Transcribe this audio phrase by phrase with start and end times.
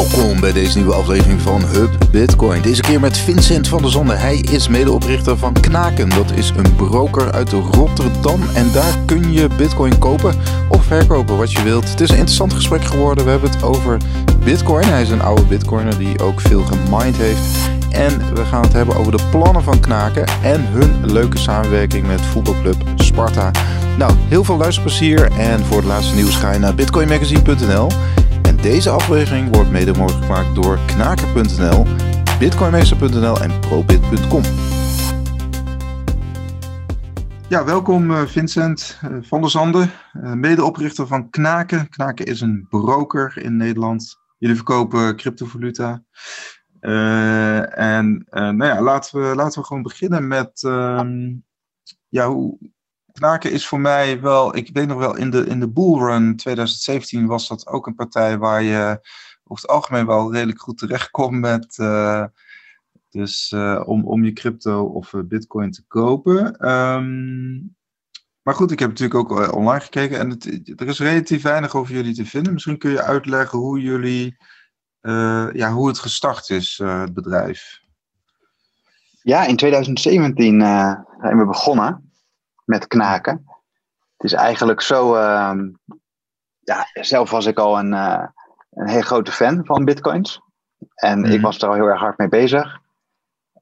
[0.00, 2.62] Welkom bij deze nieuwe aflevering van Hub Bitcoin.
[2.62, 4.14] Deze keer met Vincent van der Zonde.
[4.14, 6.08] Hij is medeoprichter van Knaken.
[6.08, 8.40] Dat is een broker uit Rotterdam.
[8.54, 10.34] En daar kun je Bitcoin kopen
[10.68, 11.90] of verkopen wat je wilt.
[11.90, 13.24] Het is een interessant gesprek geworden.
[13.24, 13.96] We hebben het over
[14.44, 14.88] Bitcoin.
[14.88, 17.40] Hij is een oude Bitcoiner die ook veel gemined heeft.
[17.90, 22.20] En we gaan het hebben over de plannen van Knaken en hun leuke samenwerking met
[22.20, 23.50] voetbalclub Sparta.
[23.98, 27.88] Nou, heel veel luisterplezier en voor het laatste nieuws ga je naar bitcoinmagazine.nl.
[28.50, 31.86] En deze aflevering wordt mede mogelijk gemaakt door knaker.nl,
[32.38, 34.42] bitcoinmeester.nl en probit.com.
[37.48, 41.88] Ja, welkom uh, Vincent uh, van der Zanden, uh, medeoprichter van Knaken.
[41.88, 44.16] Knaken is een broker in Nederland.
[44.38, 46.02] Jullie verkopen cryptovaluta.
[47.70, 51.36] en nou ja, laten we, laten we gewoon beginnen met ehm,
[52.08, 52.58] ja, hoe,
[53.12, 57.26] Knaken is voor mij wel, ik weet nog wel, in de, in de bullrun 2017
[57.26, 59.00] was dat ook een partij waar je
[59.44, 62.24] over het algemeen wel redelijk goed terecht komt met, uh,
[63.10, 66.68] dus uh, om, om je crypto of uh, bitcoin te kopen.
[66.68, 67.76] Um,
[68.42, 71.94] maar goed, ik heb natuurlijk ook online gekeken en het, er is relatief weinig over
[71.94, 72.52] jullie te vinden.
[72.52, 74.36] Misschien kun je uitleggen hoe jullie,
[75.52, 77.80] ja, hoe het gestart is, het bedrijf.
[79.22, 82.09] Ja, in 2017 zijn we begonnen
[82.70, 83.44] met knaken.
[84.16, 85.14] Het is eigenlijk zo.
[85.14, 85.58] Uh,
[86.58, 88.26] ja, zelf was ik al een, uh,
[88.70, 90.40] een heel grote fan van bitcoins.
[90.94, 91.24] En mm.
[91.24, 91.42] ik mhm.
[91.42, 92.78] was er al heel erg hard mee bezig.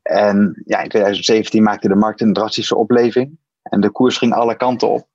[0.03, 3.39] En ja, in 2017 maakte de markt een drastische opleving.
[3.63, 5.09] En de koers ging alle kanten op.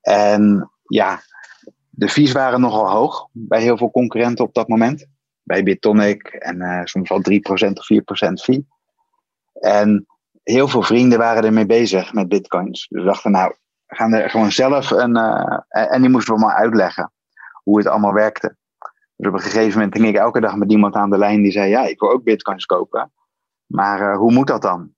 [0.00, 1.20] En ja,
[1.90, 5.06] de fees waren nogal hoog bij heel veel concurrenten op dat moment.
[5.42, 7.86] Bij Bitonic en uh, soms wel 3% of
[8.28, 8.66] 4% fee.
[9.52, 10.06] En
[10.44, 12.86] heel veel vrienden waren ermee bezig met bitcoins.
[12.88, 13.54] Dus we dachten, nou,
[13.86, 15.16] we gaan er gewoon zelf een.
[15.16, 17.12] Uh, en die moesten we maar uitleggen
[17.62, 18.56] hoe het allemaal werkte.
[19.16, 21.52] Dus op een gegeven moment ging ik elke dag met iemand aan de lijn die
[21.52, 23.12] zei: Ja, ik wil ook bitcoins kopen.
[23.66, 24.92] Maar uh, hoe moet dat dan?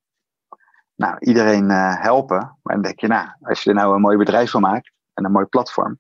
[0.95, 2.59] Nou, iedereen uh, helpen.
[2.63, 5.25] Maar dan denk je, nou, als je er nou een mooi bedrijf van maakt en
[5.25, 5.99] een mooi platform,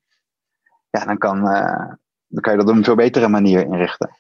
[0.90, 1.42] ja, dan kan,
[2.26, 4.10] dan kan je dat op een veel betere manier inrichten.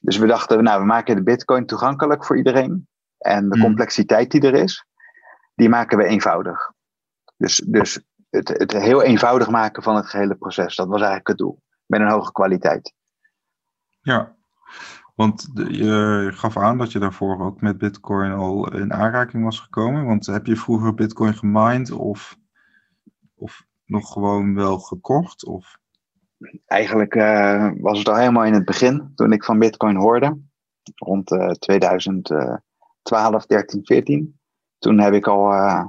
[0.00, 2.88] Dus we dachten, nou, we maken de bitcoin toegankelijk voor iedereen.
[3.24, 3.62] En de mm.
[3.62, 4.86] complexiteit die er is,
[5.54, 6.72] die maken we eenvoudig.
[7.36, 11.38] Dus, dus het, het heel eenvoudig maken van het gehele proces, dat was eigenlijk het
[11.38, 11.62] doel.
[11.86, 12.94] Met een hoge kwaliteit.
[14.00, 14.34] Ja,
[15.14, 20.04] want je gaf aan dat je daarvoor ook met Bitcoin al in aanraking was gekomen.
[20.04, 22.38] Want heb je vroeger Bitcoin gemined of,
[23.34, 25.44] of nog gewoon wel gekocht?
[25.44, 25.76] Of?
[26.66, 30.38] Eigenlijk uh, was het al helemaal in het begin toen ik van Bitcoin hoorde.
[30.94, 32.30] Rond uh, 2000.
[32.30, 32.56] Uh,
[33.04, 34.38] 12, 13, 14.
[34.78, 35.84] Toen heb ik al uh,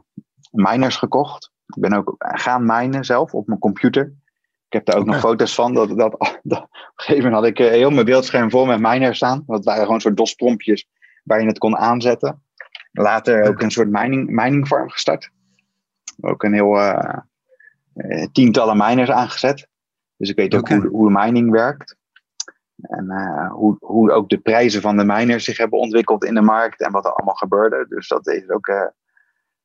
[0.51, 1.51] miners gekocht.
[1.67, 4.13] Ik ben ook gaan minen zelf op mijn computer.
[4.67, 5.73] Ik heb daar ook nog foto's van.
[5.73, 6.11] Dat, dat,
[6.43, 9.43] dat, op een gegeven moment had ik uh, heel mijn beeldscherm vol met miners staan.
[9.47, 10.87] Dat waren gewoon soort DOS-prompjes
[11.23, 12.43] waar je het kon aanzetten.
[12.91, 15.29] Later ook een soort mining, mining farm gestart.
[16.21, 17.19] Ook een heel uh,
[18.31, 19.67] tientallen miners aangezet.
[20.17, 21.97] Dus ik weet ook hoe, hoe mining werkt.
[22.81, 26.41] En uh, hoe, hoe ook de prijzen van de miners zich hebben ontwikkeld in de
[26.41, 27.85] markt en wat er allemaal gebeurde.
[27.89, 28.87] Dus dat is ook uh,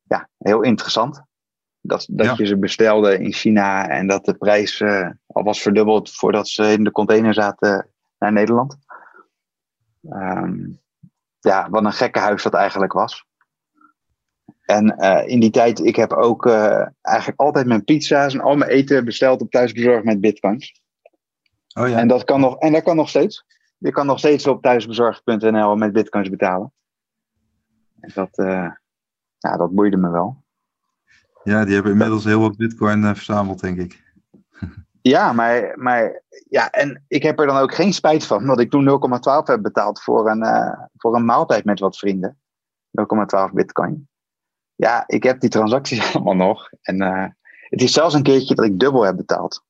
[0.02, 1.22] ja, heel interessant.
[1.80, 2.34] Dat, dat ja.
[2.36, 6.72] je ze bestelde in China en dat de prijs uh, al was verdubbeld voordat ze
[6.72, 8.76] in de container zaten naar Nederland.
[10.02, 10.80] Um,
[11.38, 13.28] ja, wat een gekke huis dat eigenlijk was.
[14.64, 14.96] En
[15.26, 16.46] in die tijd, ik heb ook
[17.00, 20.80] eigenlijk altijd mijn pizza's en al mijn eten besteld op thuisbezorgd met bitcoins.
[21.78, 21.98] Oh ja.
[21.98, 23.44] En, dat kan nog, en dat kan nog steeds.
[23.78, 26.72] Je kan nog steeds op thuisbezorgd.nl met bitcoins betalen.
[28.00, 28.70] En dat, uh,
[29.38, 30.44] ja, dat boeide me wel.
[31.42, 34.14] Ja, die hebben inmiddels heel wat bitcoin uh, verzameld, denk ik.
[35.14, 38.70] ja, maar, maar ja, en ik heb er dan ook geen spijt van, omdat ik
[38.70, 42.38] toen 0,12 heb betaald voor een, uh, voor een maaltijd met wat vrienden.
[43.46, 44.08] 0,12 bitcoin.
[44.74, 46.70] Ja, ik heb die transacties allemaal nog.
[46.82, 47.00] En
[47.68, 49.64] het is zelfs een keertje dat ik dubbel heb betaald.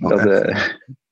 [0.00, 0.58] Dat, uh,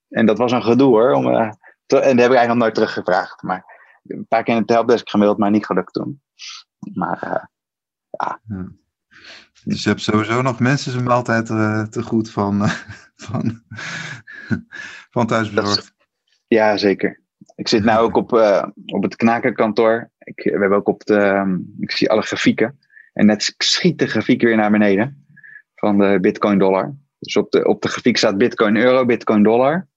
[0.08, 1.12] en dat was een gedoe hoor.
[1.12, 1.52] Om, uh,
[1.86, 3.42] te, en dat heb ik eigenlijk nog nooit teruggevraagd.
[3.42, 3.64] Maar
[4.06, 6.22] een paar keer in het helpdesk gemaild, maar niet gelukt toen.
[6.92, 7.44] Maar uh,
[8.10, 8.40] ja.
[8.48, 8.68] ja.
[9.64, 11.46] Dus je hebt sowieso nog mensen zijn maaltijd
[11.92, 12.68] te goed van,
[13.26, 13.62] van,
[15.10, 15.94] van thuisbezorgd.
[16.46, 17.20] Ja, zeker.
[17.54, 18.32] Ik zit nu ook op,
[18.86, 20.10] op het knakenkantoor.
[20.18, 22.78] Ik, we hebben ook op de, um, ik zie alle grafieken.
[23.12, 25.26] En net schiet de grafiek weer naar beneden
[25.74, 26.94] van de Bitcoin dollar.
[27.20, 29.88] Dus op de, op de grafiek staat Bitcoin euro, Bitcoin dollar.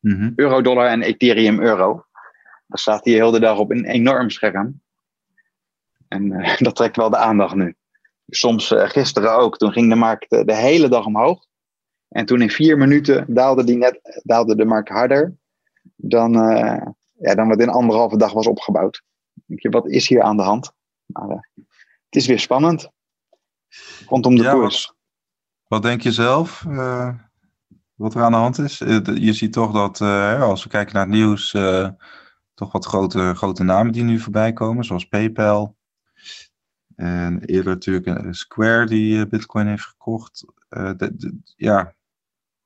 [0.00, 2.04] Mm Euro dollar en Ethereum euro.
[2.66, 4.80] Dat staat hier heel de dag op een enorm scherm.
[6.08, 7.74] En uh, dat trekt wel de aandacht nu.
[8.26, 11.46] Soms uh, gisteren ook, toen ging de markt uh, de hele dag omhoog.
[12.08, 15.36] En toen in vier minuten daalde, die net, daalde de markt harder
[15.96, 16.32] dan,
[17.18, 19.02] ja, dan wat in anderhalve dag was opgebouwd.
[19.46, 20.72] Denk je, wat is hier aan de hand?
[21.06, 21.48] Maar,
[22.04, 22.90] het is weer spannend
[24.06, 24.94] rondom de ja, koers.
[25.70, 26.62] Wat, denk je zelf?
[27.94, 28.78] wat er aan de hand is?
[29.14, 30.00] Je ziet toch dat
[30.40, 31.50] als we kijken naar het nieuws,
[32.54, 35.76] toch wat grote, grote namen die nu voorbij komen, zoals PayPal.
[36.96, 40.44] En eerder natuurlijk Square die Bitcoin heeft gekocht.
[41.56, 41.94] ja,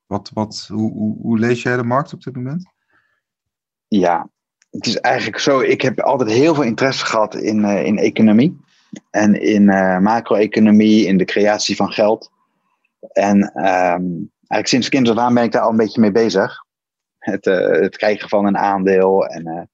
[0.07, 2.73] wat, wat, hoe, hoe, hoe lees jij de markt op dit moment?
[3.89, 4.29] Ja,
[4.71, 5.61] het is eigenlijk zo.
[5.61, 8.57] Ik heb altijd heel veel interesse gehad in, uh, in economie.
[9.11, 12.33] En in uh, macro-economie, in de creatie van geld.
[13.13, 16.65] En um, eigenlijk sinds kind af aan ben ik daar al een beetje mee bezig.
[17.19, 19.69] Het, uh, het krijgen van een aandeel en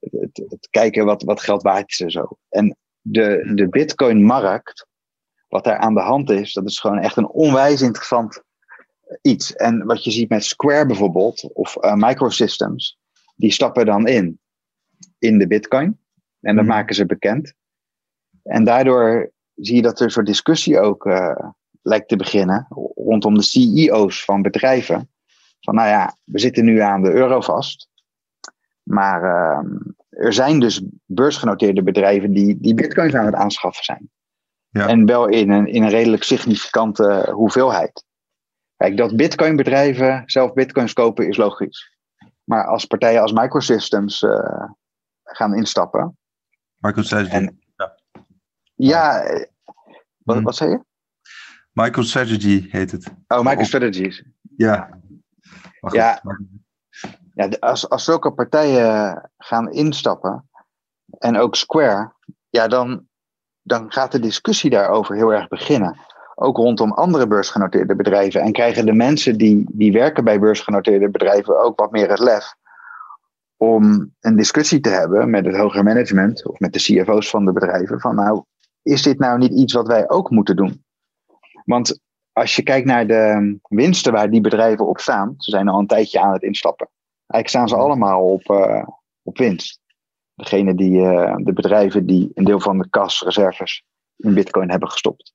[0.00, 2.38] het, het, kijken wat, wat geld waard is en zo.
[2.48, 4.86] En de, de Bitcoin-markt,
[5.48, 8.42] wat daar aan de hand is, dat is gewoon echt een onwijs interessant
[9.22, 9.54] iets.
[9.54, 12.98] En wat je ziet met Square bijvoorbeeld, of uh, Microsystems,
[13.36, 14.40] die stappen dan in,
[15.18, 15.98] in de Bitcoin.
[16.40, 16.74] En dat mhm.
[16.74, 17.54] maken ze bekend.
[18.42, 21.48] En daardoor zie je dat er een soort discussie ook uh,
[21.82, 25.10] lijkt te beginnen rondom de CEO's van bedrijven.
[25.60, 27.88] Van nou ja, we zitten nu aan de euro vast.
[28.82, 29.70] Maar uh,
[30.08, 34.10] er zijn dus beursgenoteerde bedrijven die, die bitcoins aan het aanschaffen zijn.
[34.68, 34.88] Ja.
[34.88, 38.04] En wel in een, in een redelijk significante hoeveelheid.
[38.76, 41.96] Kijk, dat bitcoin-bedrijven zelf bitcoins kopen is logisch.
[42.44, 44.64] Maar als partijen als Microsystems uh,
[45.22, 46.18] gaan instappen.
[46.76, 47.34] MicroStrategy.
[47.34, 47.94] En, ja,
[48.74, 49.46] ja eh,
[50.18, 50.44] wat, hmm.
[50.44, 50.84] wat zei je?
[51.82, 53.14] MicroStrategy heet het.
[53.28, 54.22] Oh, MicroStrategy.
[54.56, 55.00] Ja.
[55.90, 56.22] Ja,
[57.34, 60.48] ja als, als zulke partijen gaan instappen,
[61.18, 62.12] en ook Square,
[62.48, 63.06] ja, dan,
[63.62, 66.06] dan gaat de discussie daarover heel erg beginnen
[66.40, 68.40] ook rondom andere beursgenoteerde bedrijven.
[68.40, 72.54] En krijgen de mensen die, die werken bij beursgenoteerde bedrijven ook wat meer het lef
[73.56, 77.52] om een discussie te hebben met het hoger management of met de CFO's van de
[77.52, 78.00] bedrijven.
[78.00, 78.42] Van nou,
[78.82, 80.84] is dit nou niet iets wat wij ook moeten doen?
[81.68, 82.00] Want
[82.32, 85.86] als je kijkt naar de winsten waar die bedrijven op staan, ze zijn al een
[85.86, 86.88] tijdje aan het instappen.
[87.26, 88.86] Eigenlijk staan ze allemaal op, uh,
[89.22, 89.80] op winst.
[90.34, 93.84] Degene die, uh, de bedrijven die een deel van de kasreserves
[94.16, 95.32] in bitcoin hebben gestopt.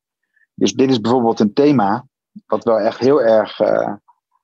[0.53, 2.05] Dus dit is bijvoorbeeld een thema
[2.45, 3.93] wat wel echt heel erg uh,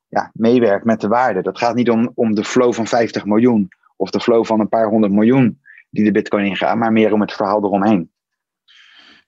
[0.08, 1.42] ja, meewerkt met de waarde.
[1.42, 4.70] Dat gaat niet om, om de flow van 50 miljoen of de flow van een
[4.70, 8.12] paar honderd miljoen die de bitcoin ingaan, maar meer om het verhaal eromheen.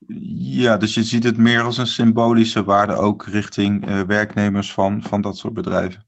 [0.07, 5.01] Ja, dus je ziet het meer als een symbolische waarde ook richting uh, werknemers van,
[5.01, 6.05] van dat soort bedrijven.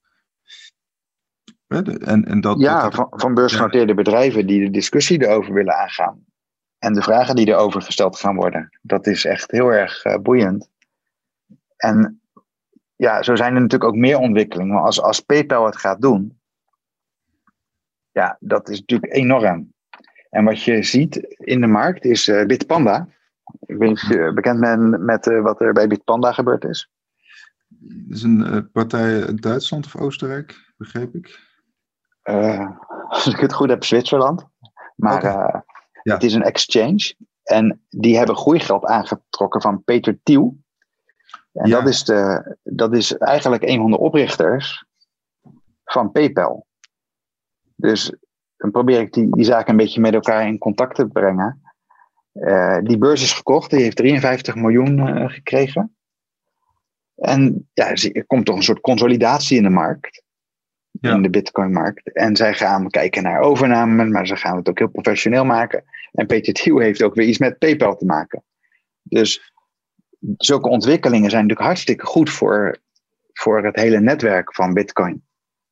[1.67, 6.25] En, en dat, ja, van, van beursgenoteerde bedrijven die de discussie erover willen aangaan
[6.83, 8.77] en de vragen die erover gesteld gaan worden.
[8.81, 10.69] Dat is echt heel erg uh, boeiend.
[11.77, 12.21] En
[12.95, 14.73] ja, zo zijn er natuurlijk ook meer ontwikkelingen.
[14.73, 16.39] Maar als, als PayPal het gaat doen,
[18.11, 19.73] ja, dat is natuurlijk enorm.
[20.29, 23.07] En wat je ziet in de markt is uh, Bitpanda.
[23.59, 26.89] Ik weet niet of je bekend bent met uh, wat er bij Bitpanda gebeurd is.
[27.67, 31.39] Dat is een partij in Duitsland of Oostenrijk, begreep ik.
[33.07, 34.45] als ik het goed heb, Zwitserland.
[34.95, 36.13] Maar ja.
[36.13, 37.15] Het is een exchange.
[37.43, 40.57] En die hebben groeigeld aangetrokken van Peter Thiel.
[41.53, 44.85] En dat, is de, dat is eigenlijk een van de oprichters
[45.85, 46.67] van PayPal.
[47.75, 48.13] Dus
[48.57, 51.61] dan probeer ik die, die zaken een beetje met elkaar in contact te brengen.
[52.33, 55.95] Uh, die beurs is gekocht, die heeft 53 miljoen uh, gekregen.
[57.15, 60.23] En ja, er komt toch een soort consolidatie in de markt
[61.01, 62.13] in de Bitcoin-markt.
[62.13, 65.83] En zij gaan kijken naar overname, maar ze gaan het ook heel professioneel maken.
[66.11, 68.43] En Peter Thiel heeft ook weer iets met PayPal te maken.
[69.01, 69.53] Dus
[70.37, 72.77] zulke ontwikkelingen zijn natuurlijk hartstikke goed voor,
[73.33, 75.23] voor het hele netwerk van Bitcoin.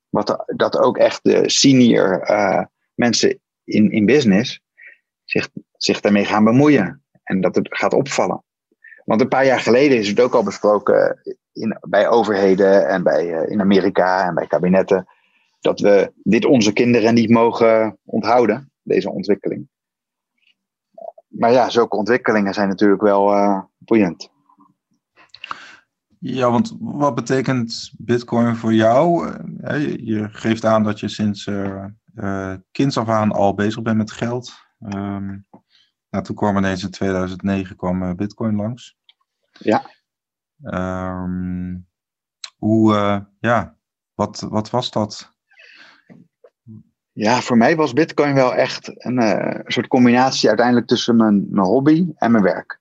[0.10, 2.64] Wat dat ook echt de senior uh,
[2.96, 4.62] mensen in, in business
[5.24, 5.50] zich,
[5.84, 7.04] zich daarmee gaan bemoeien.
[7.24, 8.44] En dat het gaat opvallen.
[9.06, 11.22] Want een paar jaar geleden is het ook al besproken
[11.54, 15.08] in, bij overheden en bij, uh, in Amerika en bij kabinetten
[15.60, 19.68] dat we dit onze kinderen niet mogen onthouden, deze ontwikkeling.
[21.28, 24.30] Maar ja, zulke ontwikkelingen zijn natuurlijk wel uh, boeiend.
[26.20, 29.30] Ja, want wat betekent Bitcoin voor jou?
[29.62, 32.56] Eh, je geeft aan dat je sinds uh,
[32.94, 34.54] af aan al bezig bent met geld.
[34.80, 35.46] Um,
[36.12, 38.98] nou, toen kwam ineens in 2009 kwam Bitcoin langs.
[39.52, 39.90] Ja.
[40.64, 41.88] Um,
[42.58, 42.94] hoe,
[43.40, 43.78] ja,
[44.14, 45.32] wat, wat was dat?
[47.12, 51.68] Ja, voor mij was Bitcoin wel echt een uh, soort combinatie uiteindelijk tussen mijn, mijn
[51.68, 52.80] hobby en mijn werk.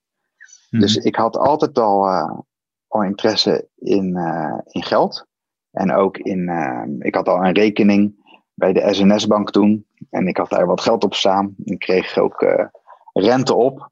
[0.71, 0.83] Mhm.
[0.83, 2.39] Dus ik had altijd al, uh,
[2.87, 5.27] al interesse in, uh, in geld.
[5.71, 6.51] En ook in,
[6.99, 8.15] ik had al een rekening
[8.55, 9.87] bij de SNS-bank toen.
[10.11, 11.55] En ik had daar wat geld op staan.
[11.65, 12.71] Ik kreeg ook
[13.13, 13.91] rente op.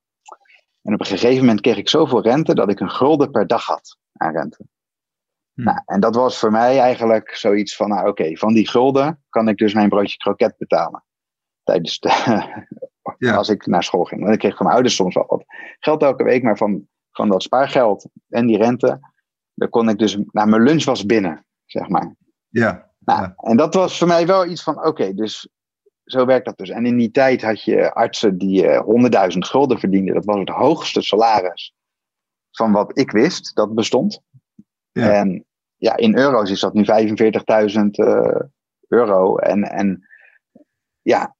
[0.83, 3.65] En op een gegeven moment kreeg ik zoveel rente dat ik een gulden per dag
[3.67, 4.67] had aan rente.
[5.55, 5.63] Hm.
[5.63, 9.49] Nou, en dat was voor mij eigenlijk zoiets van, nou oké, van die gulden kan
[9.49, 11.05] ik dus mijn broodje kroket betalen.
[11.63, 12.09] Tijdens de,
[13.19, 13.35] ja.
[13.35, 14.21] als ik naar school ging.
[14.21, 15.45] Want ik kreeg van mijn ouders soms wel wat
[15.79, 19.01] geld elke week, maar van, van dat spaargeld en die rente,
[19.55, 22.15] dan kon ik dus, nou mijn lunch was binnen, zeg maar.
[22.49, 22.91] Ja.
[22.99, 25.49] Nou, En dat was voor mij wel iets van, oké, dus
[26.11, 26.69] zo werkt dat dus.
[26.71, 30.15] En in die tijd had je artsen die uh, eh, 100.000 gulden verdienden.
[30.15, 31.75] Dat was het hoogste salaris
[32.51, 34.21] van wat ik wist dat bestond.
[34.93, 35.13] Ja.
[35.13, 35.47] En
[35.77, 38.41] ja, in euro's is dat nu 45.000 uh, eh,
[38.89, 39.37] euro.
[39.37, 40.09] En, en
[41.03, 41.37] ja,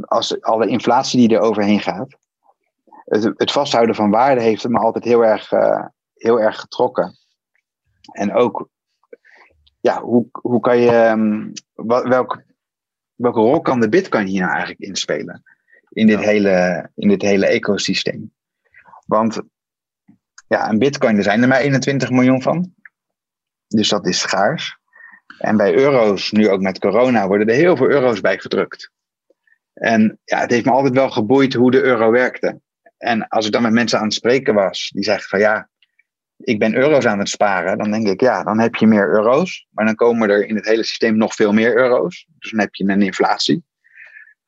[0.00, 2.16] als alle inflatie die er overheen gaat.
[3.04, 7.18] Het, het vasthouden van waarde heeft me altijd heel erg, uh, heel erg getrokken.
[8.12, 8.68] En ook,
[9.80, 11.52] ja, hoe, hoe kan je, um,
[11.84, 12.42] welk,
[13.22, 15.42] welke rol kan de bitcoin hier nou eigenlijk inspelen?
[15.88, 18.32] In dit, hele, in dit hele ecosysteem.
[19.06, 19.40] Want
[20.48, 22.74] ja, een bitcoin, er zijn er maar 21 miljoen van.
[23.66, 24.78] Dus dat is schaars.
[25.38, 28.90] En bij euro's, nu ook met corona, worden er heel veel euro's bij gedrukt.
[29.72, 32.60] En ja, het heeft me altijd wel geboeid hoe de euro werkte.
[32.98, 35.68] En als ik dan met mensen aan het spreken was, die zeggen van ja,
[36.44, 39.66] ik ben euro's aan het sparen, dan denk ik ja, dan heb je meer euro's.
[39.70, 42.26] Maar dan komen er in het hele systeem nog veel meer euro's.
[42.38, 43.64] Dus dan heb je een inflatie.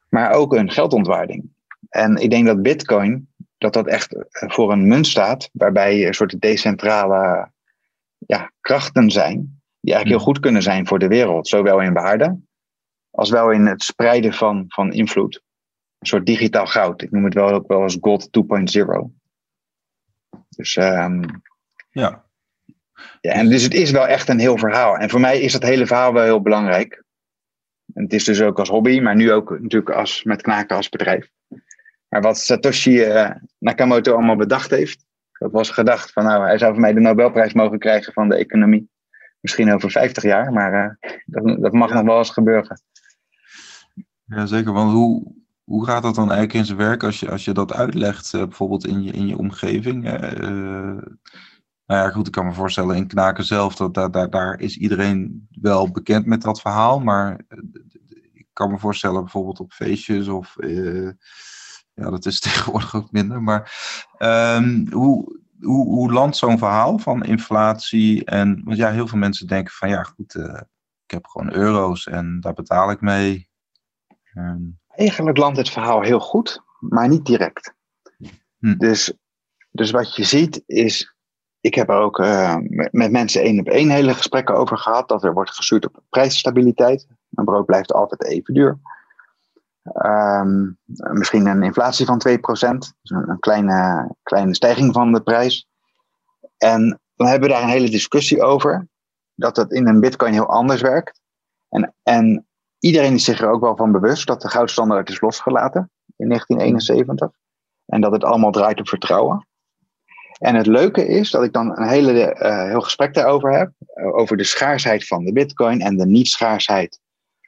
[0.09, 1.53] Maar ook een geldontwaarding.
[1.89, 6.41] En ik denk dat Bitcoin, dat dat echt voor een munt staat, waarbij een soort
[6.41, 7.51] decentrale
[8.19, 12.39] ja, krachten zijn, die eigenlijk heel goed kunnen zijn voor de wereld, zowel in waarde
[13.15, 15.43] als wel in het spreiden van, van invloed.
[15.99, 17.03] Een soort digitaal goud.
[17.03, 19.23] Ik noem het wel ook wel als God 2.0.
[20.49, 21.21] Dus um,
[21.95, 22.25] ja.
[23.21, 23.33] ja.
[23.33, 24.97] En dus het is wel echt een heel verhaal.
[24.97, 27.05] En voor mij is dat hele verhaal wel heel belangrijk.
[27.95, 30.89] En het is dus ook als hobby, maar nu ook natuurlijk als, met knaken als
[30.89, 31.31] bedrijf.
[32.09, 35.05] Maar wat Satoshi uh, Nakamoto allemaal bedacht heeft,
[35.39, 38.37] dat was gedacht van nou, hij zou voor mij de Nobelprijs mogen krijgen van de
[38.37, 38.89] economie.
[39.41, 40.73] Misschien over 50 jaar, maar
[41.03, 42.81] uh, dat, dat, mag nog wel eens gebeuren.
[44.25, 44.73] Ja, zeker.
[44.73, 45.35] Want hoe,
[45.65, 48.43] hoe gaat dat dan eigenlijk in zijn werk als je, als je dat uitlegt, uh,
[48.43, 50.05] bijvoorbeeld in je, in je omgeving?
[51.87, 54.77] Nou ja, goed, ik kan me voorstellen in Knaken zelf, dat, daar, daar, daar is
[54.77, 57.01] iedereen wel bekend met dat verhaal.
[57.01, 57.41] Maar
[58.33, 60.57] ik kan me voorstellen bijvoorbeeld op feestjes of...
[61.95, 63.43] ja, dat is tegenwoordig ook minder.
[63.43, 63.73] Maar
[64.19, 68.25] um, hoe, hoe, hoe landt zo'n verhaal van inflatie?
[68.25, 70.35] En, want ja, heel veel mensen denken van ja, goed,
[71.05, 73.49] ik heb gewoon euro's en daar betaal ik mee.
[74.35, 77.75] Ehm, Eigenlijk landt het verhaal heel goed, maar niet direct.
[78.59, 78.77] Hm.
[78.77, 79.13] Dus,
[79.71, 81.14] dus wat je ziet is,
[81.65, 82.57] ik heb er ook uh,
[82.91, 87.07] met mensen één op één hele gesprekken over gehad, dat er wordt gestuurd op prijsstabiliteit.
[87.35, 88.79] Een brood blijft altijd even duur.
[90.07, 90.79] Um,
[91.13, 95.69] misschien een inflatie van 2%, dus een, een kleine, kleine stijging van de prijs.
[96.57, 98.89] En dan hebben we daar een hele discussie over,
[99.35, 101.21] dat het in een bitcoin heel anders werkt.
[101.69, 102.47] En, en
[102.79, 107.31] iedereen is zich er ook wel van bewust dat de goudstandaard is losgelaten in 1971.
[107.87, 109.47] En dat het allemaal draait op vertrouwen.
[110.45, 113.71] En het leuke is dat ik dan een hele uh, heel gesprek daarover heb.
[113.95, 117.01] Uh, over de schaarsheid van de bitcoin en de niet-schaarsheid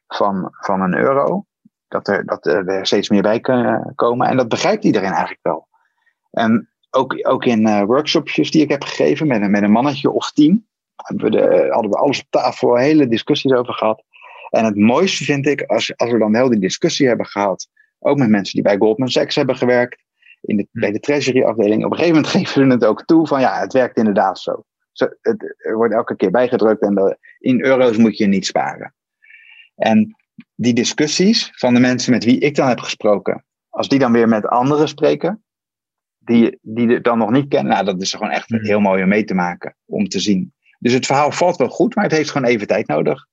[0.06, 1.44] van, van een euro.
[1.88, 4.28] Dat er, dat er steeds meer bij kunnen komen.
[4.28, 5.68] En dat begrijpt iedereen eigenlijk wel.
[6.30, 10.32] En ook, ook in uh, workshopjes die ik heb gegeven met met een mannetje of
[10.32, 10.66] tien.
[11.16, 14.02] We de, hadden we alles op tafel, hele discussies over gehad.
[14.50, 18.18] En het mooiste vind ik, als, als we dan heel die discussie hebben gehad, ook
[18.18, 20.04] met mensen die bij Goldman Sachs hebben gewerkt,
[20.46, 23.26] in de, bij de treasury afdeling, op een gegeven moment geven ze het ook toe
[23.26, 24.64] van ja, het werkt inderdaad zo.
[24.92, 28.94] zo het, er wordt elke keer bijgedrukt en de, in euro's moet je niet sparen.
[29.74, 30.16] En
[30.54, 34.28] die discussies van de mensen met wie ik dan heb gesproken, als die dan weer
[34.28, 35.44] met anderen spreken,
[36.18, 38.64] die, die het dan nog niet kennen, nou, dat is gewoon echt mm.
[38.64, 40.54] heel mooi om mee te maken, om te zien.
[40.78, 43.26] Dus het verhaal valt wel goed, maar het heeft gewoon even tijd nodig.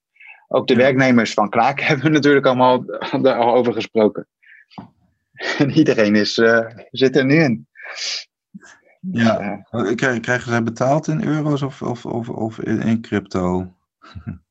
[0.48, 4.28] Ook de werknemers van Kraak hebben we natuurlijk allemaal al over gesproken.
[5.58, 7.68] En iedereen is, uh, zit er nu in.
[9.00, 13.74] Ja, krijgen zij betaald in euro's of, of, of, of in, crypto?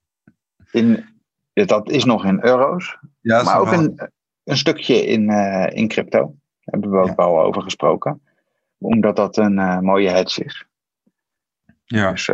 [0.71, 1.05] In,
[1.53, 4.11] dat is nog in euro's, ja, maar ook een,
[4.45, 6.19] een stukje in, uh, in crypto.
[6.19, 6.35] Daar
[6.65, 7.15] hebben we ook ja.
[7.15, 8.23] wel over gesproken.
[8.79, 10.65] Omdat dat een mooie hedge is.
[11.85, 12.11] Ja.
[12.11, 12.31] Dus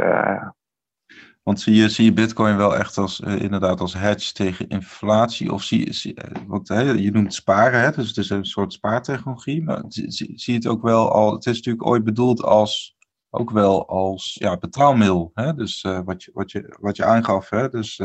[1.48, 5.52] want zie je, zie je Bitcoin wel echt als uh, inderdaad als hedge tegen inflatie?
[5.52, 8.72] Of zie, zie uh, want hè, je noemt sparen, hè, dus het is een soort
[8.72, 9.62] spaartechnologie.
[9.62, 12.96] Maar zie, zie je het ook wel al, het is natuurlijk ooit bedoeld als
[13.30, 15.30] ook wel als ja, betaalmiddel.
[15.34, 15.54] Hè?
[15.54, 17.50] Dus uh, wat, je, wat, je, wat je aangaf.
[17.50, 17.68] Hè?
[17.68, 18.00] Dus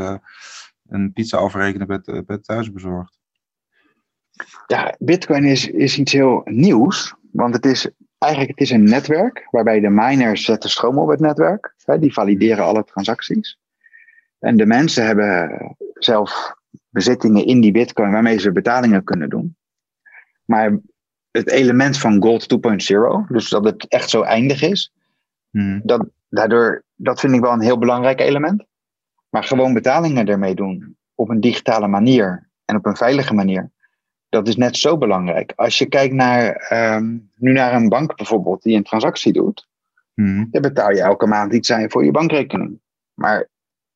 [0.88, 3.20] een pizza afrekenen het- bij thuisbezorgd.
[4.68, 7.14] Ja, Bitcoin is, is iets heel nieuws.
[7.32, 7.90] Want het is
[8.24, 11.74] eigenlijk het is een netwerk waarbij de miners zetten stroom op het netwerk.
[11.86, 13.60] Hè, die valideren alle transacties.
[14.40, 16.56] En de mensen hebben zelf
[16.90, 19.56] bezittingen in die Bitcoin waarmee ze betalingen kunnen doen.
[20.46, 20.80] Maar
[21.32, 24.94] het element van Gold 2.0, dus dat het echt zo eindig is,
[25.54, 25.80] Mhm.
[25.84, 28.66] dat, daardoor, dat vind ik wel een heel belangrijk element.
[29.30, 33.72] Maar gewoon betalingen ermee doen op een digitale manier en op een veilige manier,
[34.34, 35.54] dat is net zo belangrijk.
[35.56, 39.68] Als je kijkt naar, ehm, nu naar een bank bijvoorbeeld die een transactie doet,
[40.14, 40.46] Mhm.
[40.50, 42.80] dan betaal je elke maand iets aan voor je bankrekening.
[43.14, 43.50] Maar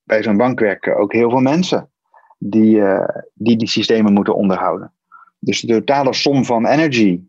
[0.04, 1.92] bij zo'n bank werken ook heel veel mensen
[2.38, 4.94] die, eh, die die systemen moeten onderhouden.
[5.40, 7.22] Dus de totale som van energy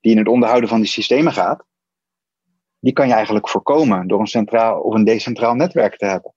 [0.00, 1.64] die in het onderhouden van die systemen gaat,
[2.78, 6.32] die kan je eigenlijk voorkomen door een centraal of een decentraal netwerk te hebben.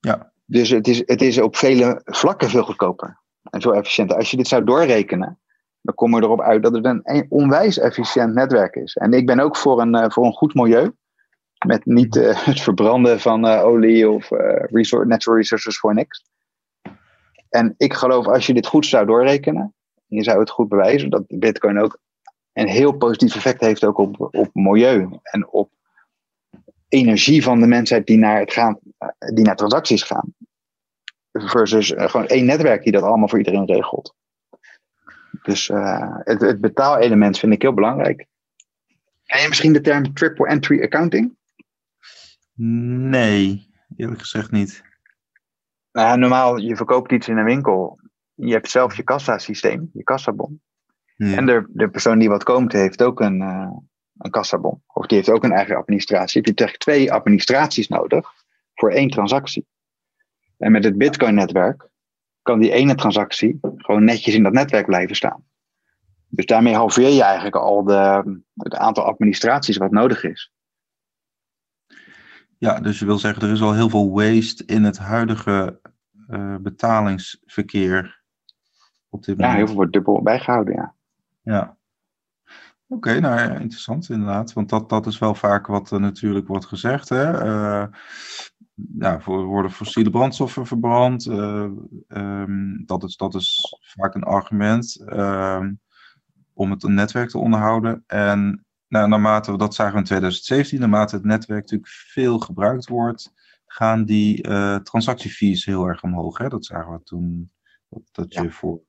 [0.00, 0.32] Ja.
[0.44, 4.16] Dus het is, het is op vele vlakken veel goedkoper en veel efficiënter.
[4.16, 5.38] Als je dit zou doorrekenen,
[5.80, 8.94] dan kom je erop uit dat het een onwijs efficiënt netwerk is.
[8.94, 10.92] En ik ben ook voor een, eh, voor een goed milieu.
[11.66, 14.30] Met niet eh, het verbranden van eh, olie of
[14.70, 16.24] resor- natural resources voor niks.
[17.48, 19.74] En ik geloof als je dit goed zou doorrekenen,
[20.06, 21.98] je zou het goed bewijzen, dat Bitcoin ook
[22.52, 25.70] een heel positief effect heeft ook op, op milieu en op
[26.88, 28.78] energie van de mensheid die naar, het gaan,
[29.34, 30.34] die naar transacties gaan.
[31.38, 34.14] Versus eh, gewoon één netwerk die dat allemaal voor iedereen regelt.
[35.42, 38.26] Dus eh, het, het betaalelement vind ik heel belangrijk.
[39.24, 41.36] Ken je misschien de term triple entry accounting?
[42.54, 44.82] Nee, eerlijk gezegd niet.
[45.92, 48.00] Nou, ja, normaal, je verkoopt iets in een winkel.
[48.34, 50.60] Je hebt zelf je kassasysteem, je kassabon.
[51.16, 51.36] Ja.
[51.36, 53.70] En de, de persoon die wat koopt, heeft ook een, eh,
[54.18, 54.82] een kassabon.
[54.86, 56.40] Of die heeft ook een eigen administratie.
[56.40, 58.32] Je hebt eigenlijk twee administraties nodig
[58.74, 59.66] voor één transactie.
[60.64, 61.88] En met het Bitcoin-netwerk
[62.42, 65.44] kan die ene transactie gewoon netjes in dat netwerk blijven staan.
[66.28, 70.52] Dus daarmee halveer je eigenlijk al de, het aantal administraties wat nodig is.
[72.58, 75.80] Ja, dus je wil zeggen, er is al heel veel waste in het huidige
[76.28, 78.22] eh, betalingsverkeer
[79.08, 79.56] op dit Ja, moment.
[79.56, 80.94] heel veel wordt dubbel bijgehouden, ja.
[81.42, 81.76] Ja.
[82.94, 84.52] Oké, nou ja, interessant inderdaad.
[84.52, 87.08] Want dat, dat is wel vaak wat er natuurlijk wordt gezegd.
[87.08, 87.32] Hè?
[87.32, 87.86] Eh,
[88.98, 91.26] ja, voor, worden fossiele brandstoffen verbrand.
[91.26, 91.68] eh,
[92.08, 95.72] ehm, dat, is, dat is vaak een argument ehm,
[96.52, 98.04] om het netwerk te onderhouden.
[98.06, 102.88] En nou, naarmate, we- dat zagen we in 2017, naarmate het netwerk natuurlijk veel gebruikt
[102.88, 103.32] wordt,
[103.66, 106.38] gaan die eh, transactiefees heel erg omhoog.
[106.38, 106.48] Hè?
[106.48, 107.52] Dat zagen we toen.
[107.88, 108.80] Dat, dat je voor,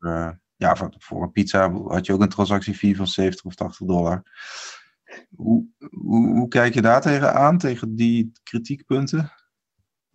[0.56, 4.24] ja, voor, voor een pizza had je ook een transactiefee van 70 of 80 dollar.
[5.36, 9.32] Hoe, hoe, hoe kijk je daar tegenaan, tegen die kritiekpunten?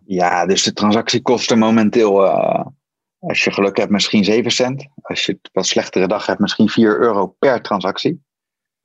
[0.04, 2.66] Ja, dus de transactie kosten momenteel, eh,
[3.18, 4.88] als je geluk hebt, misschien 7 cent.
[5.02, 8.22] Als je het wat slechtere dag hebt, misschien 4 euro per transactie.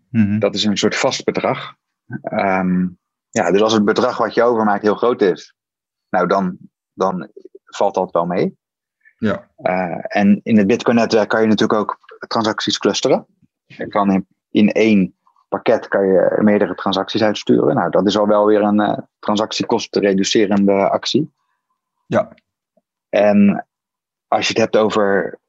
[0.10, 0.40] Mhm.
[0.40, 1.76] Dat is een soort vast bedrag.
[2.22, 2.88] Ehm,
[3.30, 5.56] ja, dus als het bedrag wat je overmaakt heel groot is,
[6.10, 6.58] nou dan,
[6.94, 7.32] dan
[7.64, 8.58] valt dat wel mee.
[9.18, 9.50] Ja.
[9.56, 11.98] Eh, en in het Bitcoin-netwerk kan je natuurlijk ook
[12.28, 13.26] transacties clusteren.
[13.66, 15.16] Je kan in, in één
[15.50, 17.76] pakket kan je meerdere transacties uitsturen.
[17.76, 21.34] Nou, dat is al wel weer een eh transactiekosten reducerende actie.
[22.08, 22.34] Ja.
[23.10, 23.68] En
[24.28, 25.40] als je het hebt over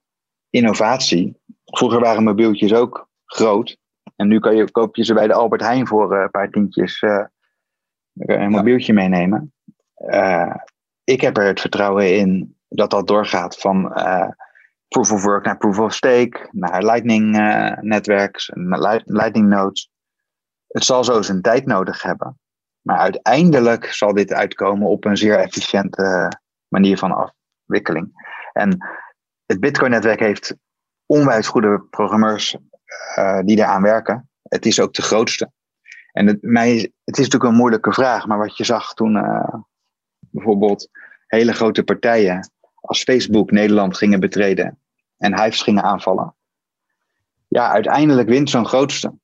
[0.51, 1.41] innovatie.
[1.65, 3.79] Vroeger waren mobieltjes ook groot.
[4.17, 6.51] En nu kan je, koop je ze bij de Albert Heijn voor eh, een paar
[6.51, 7.03] tientjes
[8.15, 9.53] een mobieltje meenemen.
[11.05, 14.29] Ik heb er het vertrouwen in dat dat doorgaat van eh,
[14.89, 18.51] proof of work naar proof of stake, naar Lightning eh, netwerks,
[19.05, 19.91] Lightning nodes.
[20.67, 22.39] Het zal zo zijn tijd nodig hebben.
[22.81, 28.11] Maar uiteindelijk zal dit uitkomen op een zeer efficiënte manier van afwikkeling.
[28.53, 28.79] En
[29.47, 30.57] het Bitcoin-netwerk heeft
[31.07, 32.57] onwijs goede programmeurs
[33.19, 34.31] uh, die daaraan werken.
[34.43, 35.51] Het is ook de grootste.
[36.13, 39.55] En het, mij, het is natuurlijk een moeilijke vraag, maar wat je zag toen uh,
[40.19, 40.89] bijvoorbeeld
[41.27, 42.51] hele grote partijen
[42.87, 44.79] als Facebook Nederland gingen betreden
[45.17, 46.35] en Hives gingen aanvallen.
[47.49, 49.15] Ja, uiteindelijk wint zo'n grootste.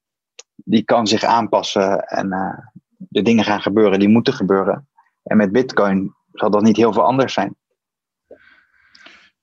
[0.54, 2.58] Die kan zich aanpassen en uh,
[2.96, 4.88] de dingen gaan gebeuren die moeten gebeuren.
[5.22, 7.56] En met Bitcoin zal dat niet heel veel anders zijn.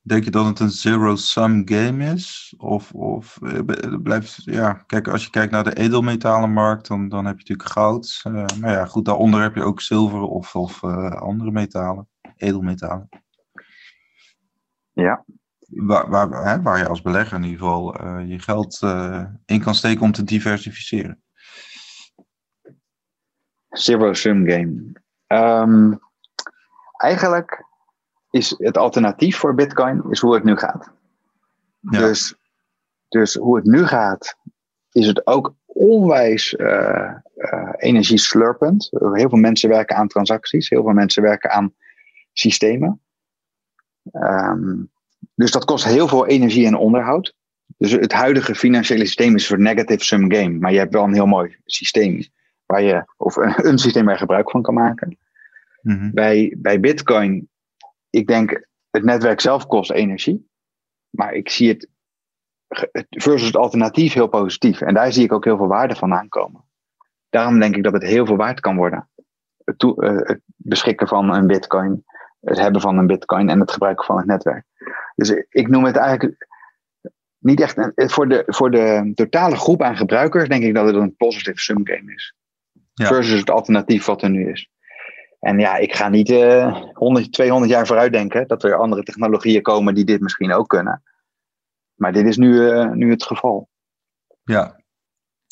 [0.01, 2.53] Denk je dat het een zero-sum game is?
[2.58, 3.38] Of, of
[4.03, 8.21] blijft, ja, kijk, als je kijkt naar de edelmetalenmarkt, dan, dan heb je natuurlijk goud.
[8.60, 13.10] Maar ja, goed, daaronder heb je ook zilver of, of andere metalen, edelmetalen.
[14.99, 15.25] Ja.
[15.67, 18.79] Waar, waar, hè, waar je als belegger in ieder geval uh, je geld
[19.45, 21.21] in kan steken om te diversificeren.
[23.69, 24.93] Zero-sum game.
[25.27, 25.99] Um,
[26.97, 27.65] eigenlijk
[28.29, 30.91] is het alternatief voor Bitcoin is hoe het nu gaat.
[31.79, 31.99] Ja.
[31.99, 32.35] Dus,
[33.07, 34.38] dus hoe het nu gaat,
[34.91, 38.88] is het ook onwijs uh, uh, energieslurpend.
[38.91, 41.73] Heel veel mensen werken aan transacties, heel veel mensen werken aan
[42.33, 43.01] systemen.
[44.13, 44.91] Um,
[45.35, 47.33] dus dat kost heel veel energie en onderhoud.
[47.77, 50.57] Dus het huidige financiële systeem is voor negative sum game.
[50.57, 52.27] Maar je hebt wel een heel mooi systeem
[52.65, 55.17] waar je, of een, een systeem waar je gebruik van kan maken.
[55.81, 56.12] Mm -hmm.
[56.13, 57.49] bij, bij Bitcoin,
[58.09, 60.49] ik denk, het netwerk zelf kost energie.
[61.09, 61.88] Maar ik zie het
[63.09, 64.81] versus het alternatief heel positief.
[64.81, 66.63] En daar zie ik ook heel veel waarde van aankomen.
[67.29, 69.09] Daarom denk ik dat het heel veel waard kan worden.
[69.63, 72.03] Het, uh, het beschikken van een bitcoin,
[72.39, 74.65] het hebben van een bitcoin en het gebruiken van het netwerk.
[75.15, 76.47] Dus ik noem het eigenlijk
[77.38, 77.78] niet echt.
[77.78, 81.60] Een, voor, de, voor de totale groep aan gebruikers denk ik dat het een positive
[81.60, 82.36] sum game is.
[82.93, 83.08] Ja.
[83.08, 84.69] Versus het alternatief wat er nu is.
[85.39, 89.62] En ja, ik ga niet uh, 100, 200 jaar vooruit denken dat er andere technologieën
[89.62, 91.04] komen die dit misschien ook kunnen.
[91.93, 93.69] Maar dit is nu, uh, nu het geval.
[94.43, 94.63] Ja,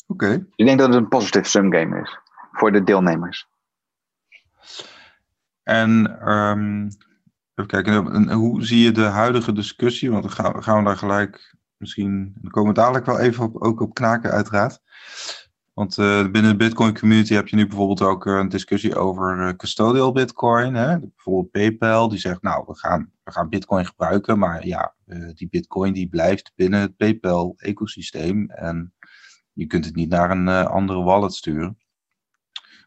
[0.06, 0.24] oké.
[0.24, 0.44] Okay.
[0.54, 2.18] Ik denk dat het een positive sum game is
[2.52, 3.47] voor de deelnemers.
[5.68, 6.88] En um,
[7.54, 10.10] even kijken, hoe zie je de huidige discussie?
[10.10, 13.80] Want dan gaan, we daar gelijk misschien, dan komen we dadelijk wel even op, ook
[13.80, 14.80] op knaken uiteraard.
[15.74, 19.38] Want uh, binnen de Bitcoin community heb je nu bijvoorbeeld ook uh, een discussie over
[19.38, 20.74] uh, custodial Bitcoin.
[20.74, 20.98] Hè?
[20.98, 24.94] Bijvoorbeeld PayPal, die zegt, nou, we gaan, we gaan Bitcoin gebruiken, maar ja,
[25.34, 28.94] die Bitcoin die blijft binnen het PayPal-ecosysteem en
[29.52, 31.78] je kunt het niet naar een andere wallet sturen.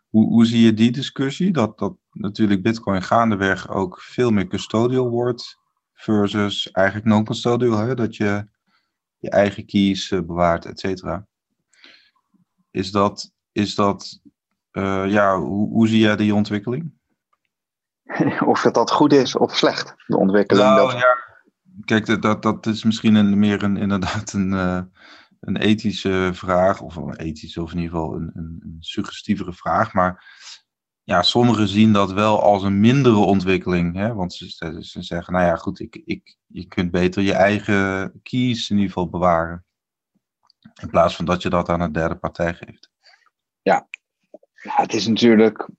[0.10, 1.52] Hoe, hoe zie je die discussie?
[1.52, 5.60] Dat, dat natuurlijk Bitcoin gaandeweg ook veel meer custodial wordt
[5.94, 7.96] versus eigenlijk non-custodial, hè?
[7.96, 8.48] dat je
[9.18, 11.28] je eigen keys bewaart, et cetera.
[12.72, 14.20] Is dat, is dat
[14.72, 16.94] uh, ja, hoe, hoe zie jij die ontwikkeling?
[18.46, 20.68] Of dat dat goed is of slecht, de ontwikkeling.
[20.68, 21.02] Nou, dat...
[21.02, 21.30] ja.
[21.86, 24.82] Kijk, dat, dat is misschien een, meer een, inderdaad een, uh,
[25.40, 29.94] een ethische vraag, of een ethische, of in ieder geval een, een, een suggestievere vraag.
[29.94, 30.40] Maar
[31.04, 33.96] ja, sommigen zien dat wel als een mindere ontwikkeling.
[33.96, 34.14] Hè?
[34.14, 38.70] Want ze, ze zeggen, nou ja, goed, ik, ik, je kunt beter je eigen keys
[38.70, 39.66] in ieder geval bewaren.
[40.82, 42.90] In plaats van dat je dat aan een derde partij geeft.
[43.62, 43.88] Ja,
[44.62, 45.70] ja het is natuurlijk.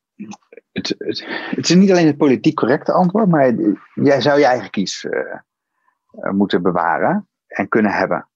[0.72, 3.54] Het, het, het, is niet alleen het politiek correcte antwoord, maar
[3.94, 8.28] jij zou je eigen kies uh, uh, moeten bewaren en kunnen hebben.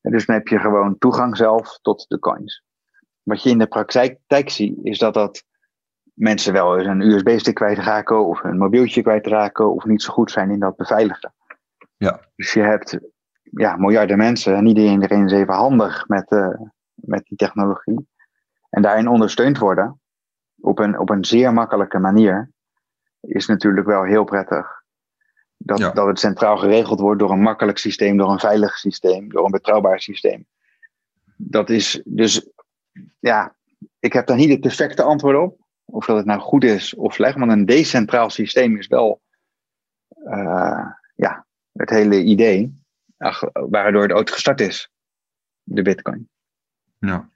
[0.00, 2.64] En dus dan heb je gewoon toegang zelf tot de coins.
[3.22, 5.44] Wat je in de praktijk ziet, is dat dat
[6.14, 10.50] mensen wel eens een USB-stick kwijtraken of een mobieltje kwijtraken of niet zo goed zijn
[10.50, 11.34] in dat beveiligen.
[11.96, 12.20] Ja.
[12.36, 12.98] Dus je hebt
[13.42, 16.60] ja, miljarden mensen en niet iedereen is even handig met, uh,
[16.94, 18.08] met die technologie.
[18.70, 20.00] En daarin ondersteund worden
[20.60, 22.50] op een, op een zeer makkelijke manier
[23.20, 24.82] is natuurlijk wel heel prettig.
[25.56, 25.90] Dat, Ja.
[25.90, 29.50] dat het centraal geregeld wordt door een makkelijk systeem, door een veilig systeem, door een
[29.50, 30.46] betrouwbaar systeem.
[31.36, 32.48] Dat is dus,
[33.18, 33.54] ja,
[33.98, 35.63] ik heb daar niet het perfecte antwoord op.
[35.84, 39.22] Of dat het nou goed is of slecht, want een decentraal systeem is wel
[40.24, 42.82] uh, ja, het hele idee
[43.52, 44.90] waardoor het ooit gestart is,
[45.62, 46.28] de bitcoin.
[46.98, 47.28] Ja.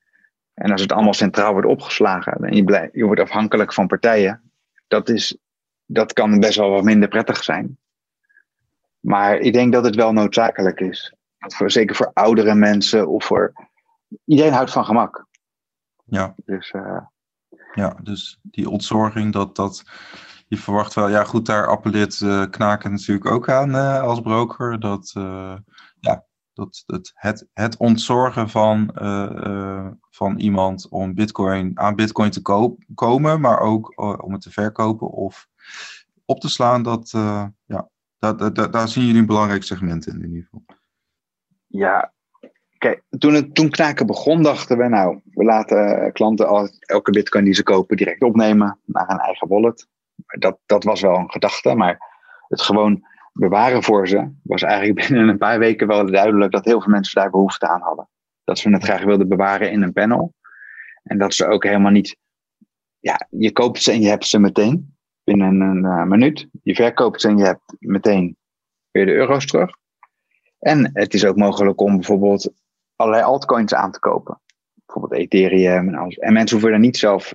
[0.55, 4.53] En als het allemaal centraal wordt opgeslagen en je, blijft, je wordt afhankelijk van partijen,
[4.87, 5.39] dat, is,
[5.87, 7.79] dat kan best wel wat minder prettig zijn.
[9.01, 11.13] Maar ik denk dat het wel noodzakelijk is.
[11.39, 13.53] Voor, zeker voor oudere mensen of voor.
[14.25, 15.27] Iedereen houdt van gemak.
[16.05, 16.35] Ja.
[16.45, 17.01] Dus, uh,
[17.74, 19.85] ja, dus die ontzorging, dat, dat
[20.48, 21.09] je verwacht wel.
[21.09, 24.81] Ja, goed, daar appelleert uh, Knaken natuurlijk ook aan uh, als broker.
[24.81, 25.11] Dat,
[26.00, 28.90] ja, dat, dat het, het ontzorgen van,
[30.11, 35.11] van iemand om bitcoin, aan bitcoin te koop, komen, maar ook om het te verkopen
[35.11, 35.48] of
[36.24, 37.11] op te slaan, dat,
[37.64, 40.64] ja, daar, daar, daar zien jullie een belangrijk segment in, in ieder geval.
[41.66, 42.12] Ja,
[42.79, 47.45] kijk, toen, het, toen Knaken begon, dachten we, nou, we laten klanten al, elke bitcoin
[47.45, 49.87] die ze kopen direct opnemen naar een eigen wallet.
[50.38, 51.99] Dat, dat was wel een gedachte, maar
[52.49, 56.81] het gewoon bewaren voor ze was eigenlijk binnen een paar weken wel duidelijk dat heel
[56.81, 58.09] veel mensen daar behoefte aan hadden.
[58.45, 60.35] Dat ze het graag wilden bewaren in een panel.
[61.03, 62.17] En dat ze ook helemaal niet,
[62.99, 66.49] ja, je koopt ze en je hebt ze meteen binnen een uh, minuut.
[66.62, 68.37] Je verkoopt ze en je hebt meteen
[68.91, 69.71] weer de euro's terug.
[70.59, 72.53] En het is ook mogelijk om bijvoorbeeld
[72.99, 74.41] allerlei altcoins aan te kopen.
[74.75, 76.17] Bijvoorbeeld Ethereum en alles.
[76.17, 77.35] En mensen hoeven er niet zelf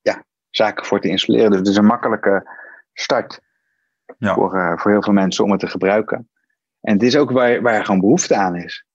[0.00, 1.50] ja, zaken voor te installeren.
[1.50, 2.50] Dus het is een makkelijke
[2.92, 3.40] start
[4.18, 4.34] ja.
[4.34, 6.30] voor, uh, voor heel veel mensen om het te gebruiken.
[6.80, 8.86] En het is ook waar, waar gewoon behoefte aan is.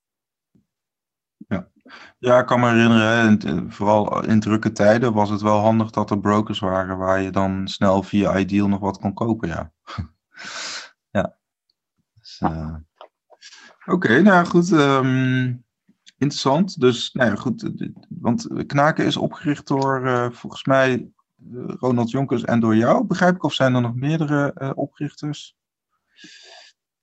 [1.47, 1.67] Ja.
[2.17, 6.11] Ja, ik kan me herinneren, in, vooral in drukke tijden was het wel handig dat
[6.11, 9.71] er brokers waren waar je dan snel via Ideal nog wat kon kopen, ja.
[11.11, 11.37] Ja.
[12.13, 12.75] Dus, uh...
[13.85, 14.71] Oké, nou goed.
[14.71, 15.65] Um,
[16.19, 16.79] interessant.
[16.79, 17.69] Dus, nou ja, goed.
[18.09, 21.07] Want Knaken is opgericht door, uh, volgens mij,
[21.79, 23.43] Ronald Jonkers en door jou, begrijp ik?
[23.43, 25.55] Of zijn er nog meerdere uh, oprichters?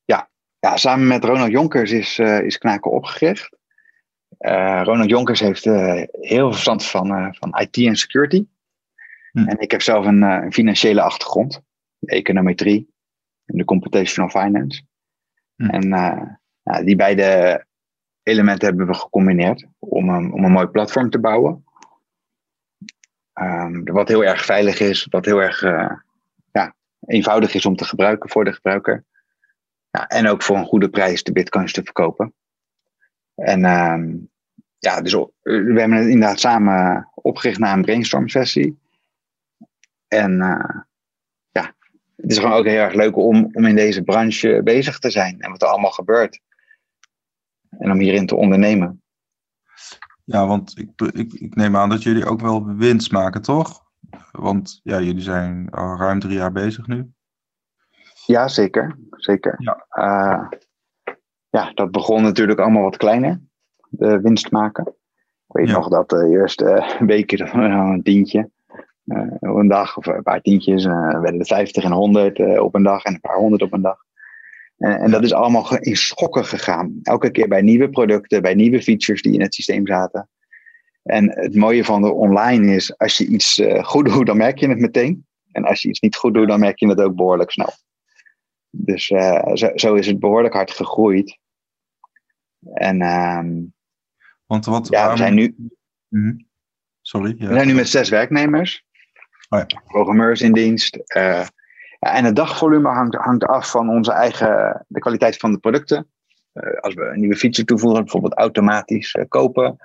[0.05, 0.31] Ja.
[0.59, 3.55] ja, samen met Ronald Jonkers is, uh, is Knaken opgericht.
[4.83, 8.47] Ronald Jonkers heeft heel veel verstand van, van IT en security.
[9.33, 9.49] Hm.
[9.49, 11.63] En ik heb zelf een, een financiële achtergrond,
[12.01, 12.89] econometrie
[13.45, 14.83] en de computational finance.
[15.57, 15.69] Hm.
[15.69, 15.89] En
[16.63, 17.65] nou, die beide
[18.27, 21.65] elementen hebben we gecombineerd om een, om een mooi platform te bouwen.
[23.35, 25.93] Um, wat heel erg veilig is, wat heel erg uh,
[26.53, 26.75] ja,
[27.07, 29.05] eenvoudig is om te gebruiken voor de gebruiker.
[29.91, 32.35] En ook voor een goede prijs de bitcoins te verkopen.
[33.35, 34.31] En um,
[34.79, 35.13] ja, dus
[35.43, 38.79] we hebben het inderdaad samen opgericht na een brainstorm sessie.
[40.09, 40.81] En uh,
[41.51, 41.75] ja,
[42.17, 45.41] het is gewoon ook heel erg leuk om, om in deze branche bezig te zijn
[45.41, 46.41] en wat er allemaal gebeurt.
[47.79, 49.03] En om hierin te ondernemen.
[50.25, 53.85] Ja, want ik, ik, ik neem aan dat jullie ook wel winst maken, toch?
[54.31, 57.11] Want ja, jullie zijn al ruim drie jaar bezig nu.
[58.27, 58.99] Ja, zeker.
[59.11, 59.55] zeker.
[59.59, 59.87] Ja.
[59.91, 60.49] Uh,
[61.49, 63.41] ja, dat begon natuurlijk allemaal wat kleiner,
[63.89, 64.87] de winst maken.
[65.47, 68.51] Ik weet nog dat de eerste weken een tientje.
[69.05, 72.75] Uh, op een dag, of een paar tientjes, uh, werden er 50 en 100 op
[72.75, 74.06] een dag en een paar honderd op een dag.
[74.77, 76.99] En, en dat is allemaal in schokken gegaan.
[77.03, 80.29] Elke keer bij nieuwe producten, bij nieuwe features die in het systeem zaten.
[81.03, 84.59] En het mooie van de online is, als je iets uh, goed doet, dan merk
[84.59, 85.27] je het meteen.
[85.53, 87.73] En als je iets niet goed doet, dan merk je het ook behoorlijk snel.
[88.71, 91.39] Dus uh, zo, zo, is het behoorlijk hard gegroeid.
[92.75, 93.75] En um,
[94.47, 95.55] Want wat, ja, we zijn nu.
[96.09, 96.47] Mm
[97.07, 97.35] Sorry.
[97.39, 97.49] Ja.
[97.49, 98.85] We zijn nu met zes werknemers.
[99.49, 99.83] Oh ja.
[99.85, 100.99] Programmeurs in dienst.
[101.17, 101.47] Uh,
[101.99, 106.11] ja, en het dagvolume hangt, hangt af van onze eigen, de kwaliteit van de producten.
[106.53, 109.77] Uh, als we een nieuwe feature toevoegen, bijvoorbeeld automatisch uh, kopen,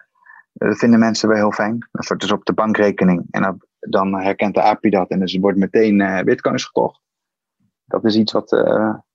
[0.53, 1.89] dat vinden mensen wel heel fijn.
[1.91, 5.37] Dan stort dus op de bankrekening en dan, dan herkent de API dat en dus
[5.37, 7.01] wordt meteen bitcoins gekocht.
[7.85, 8.49] Dat is iets wat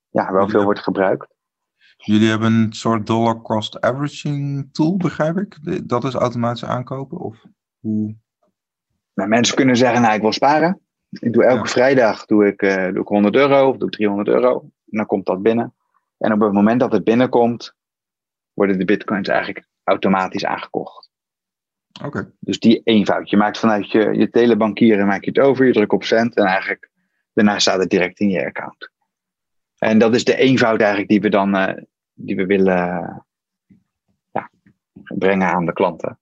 [0.09, 1.35] ja, wel veel wordt gebruikt.
[1.97, 5.57] Jullie hebben een soort dollar cost averaging tool, begrijp ik?
[5.89, 7.17] Dat is automatisch aankopen?
[7.17, 7.43] Of
[7.79, 8.15] hoe?
[9.13, 10.81] Nou, mensen kunnen zeggen, nou ik wil sparen.
[11.09, 14.27] Ik doe elke vrijdag doe ik, uh, doe ik 100 euro of doe ik 300
[14.27, 14.59] euro.
[14.61, 15.73] En dan komt dat binnen.
[16.17, 17.75] En op het moment dat het binnenkomt,
[18.53, 21.09] worden de bitcoins eigenlijk automatisch aangekocht.
[22.03, 22.31] Oké.
[22.39, 23.29] Dus die eenvoud.
[23.29, 26.45] Je maakt vanuit je, je telebankieren maak je het over, je drukt op cent en
[26.45, 26.89] eigenlijk
[27.33, 28.91] daarna staat het direct in je account.
[29.77, 31.73] En dat is de eenvoud eigenlijk die we dan uh,
[32.13, 33.25] die we willen
[34.31, 34.49] ja,
[35.03, 36.19] brengen aan de klanten.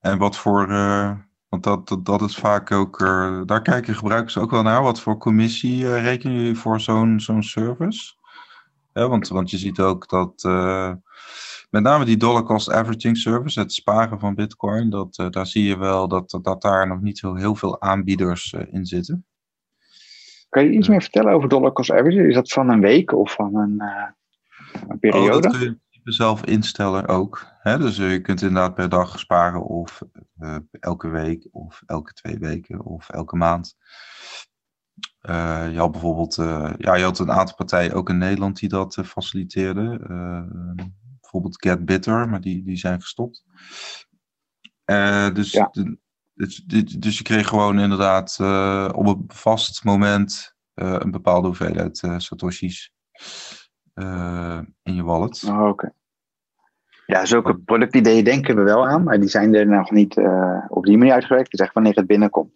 [0.00, 1.12] En wat voor uh
[1.50, 4.82] want dat, dat, dat is vaak ook, uh, daar kijken gebruikers ook wel naar.
[4.82, 8.14] Wat voor commissie uh, rekenen jullie voor zo'n zo'n service?
[8.92, 10.92] Ja, want, want je ziet ook dat uh,
[11.70, 15.78] met name die dollar cost averaging service, het sparen van bitcoin, dat, daar zie je
[15.78, 19.24] wel dat, dat daar nog niet zo heel veel aanbieders in zitten.
[20.48, 22.28] Kan je iets meer vertellen over dollar cost averaging?
[22.28, 23.82] Is dat van een week of van een,
[24.88, 25.48] een periode?
[25.48, 27.46] Oh, zelf instellen ook.
[27.58, 27.78] Hè?
[27.78, 30.02] Dus uh, je kunt inderdaad per dag sparen of
[30.38, 33.76] uh, elke week of elke twee weken of elke maand.
[35.22, 36.34] Uh, je had bijvoorbeeld,
[36.78, 39.98] ja, je had een aantal partijen ook in Nederland die dat faciliteerden.
[41.20, 43.44] bijvoorbeeld Get Bitter, maar die, die zijn gestopt.
[45.32, 45.68] dus, ja.
[45.72, 45.98] de,
[46.34, 46.64] dus,
[46.98, 48.36] dus je kreeg gewoon inderdaad
[48.94, 52.92] op een vast moment een bepaalde hoeveelheid satoshis
[54.82, 55.44] in je wallet.
[55.44, 55.92] Oh, oké.
[57.10, 60.84] Ja, zulke productideeën denken we wel aan, maar die zijn er nog niet uh, op
[60.84, 61.50] die manier uitgewerkt.
[61.50, 62.52] Het is echt wanneer het binnenkomt.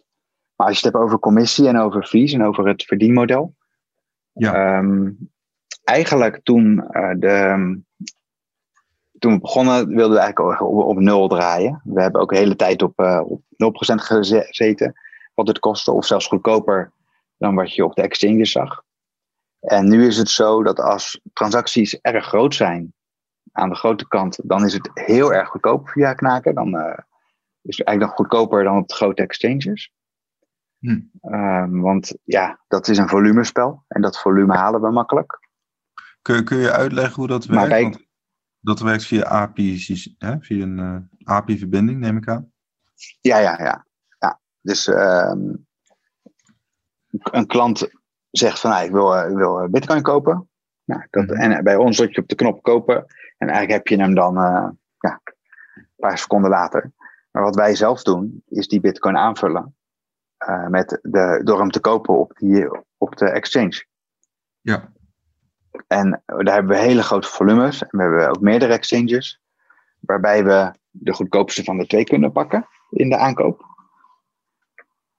[0.55, 3.55] Maar als je het hebt over commissie en over fees en over het verdienmodel.
[4.31, 4.77] Ja.
[4.77, 5.29] Um,
[5.83, 7.81] eigenlijk toen, uh, de,
[9.19, 11.81] toen we begonnen, wilden we eigenlijk op, op, nul draaien.
[11.83, 13.45] We hebben ook de hele tijd op, uh, op 0%
[13.95, 14.93] gezeten,
[15.33, 16.91] wat het kostte, of zelfs goedkoper
[17.37, 18.83] dan wat je op de exchanges zag.
[19.59, 22.93] En nu is het zo dat als transacties erg groot zijn,
[23.55, 26.55] aan de grote kant, dan is het heel erg goedkoop via knaken.
[26.55, 26.97] Dan uh,
[27.61, 29.93] is het eigenlijk nog goedkoper dan op de grote exchanges.
[30.79, 30.99] Hm.
[31.21, 35.39] Um, want ja, dat is een volumespel en dat volume halen we makkelijk.
[36.21, 38.03] Kun, kun je uitleggen hoe dat werkt?
[38.59, 39.85] Dat werkt via API,
[40.17, 40.35] hè?
[40.39, 40.97] via een uh,
[41.35, 42.51] API-verbinding, neem ik aan.
[43.21, 43.85] Ja, ja, ja.
[44.19, 44.39] ja.
[44.61, 45.65] Dus um,
[47.31, 47.89] een klant
[48.31, 50.49] zegt van, nou, ik, wil, ik wil bitcoin kopen.
[50.85, 51.33] Nou, dat, mhm.
[51.33, 53.05] En bij ons druk je op de knop kopen.
[53.37, 54.69] En eigenlijk heb je hem dan uh,
[54.99, 55.21] ja,
[55.75, 56.91] een paar seconden later.
[57.31, 59.75] Maar wat wij zelf doen, is die bitcoin aanvullen.
[60.49, 63.85] Uh, met de, door hem te kopen op, die, op de exchange.
[64.61, 64.91] Ja.
[65.87, 67.81] En daar hebben we hele grote volumes.
[67.81, 69.41] En we hebben ook meerdere exchanges.
[69.99, 73.65] Waarbij we de goedkoopste van de twee kunnen pakken in de aankoop.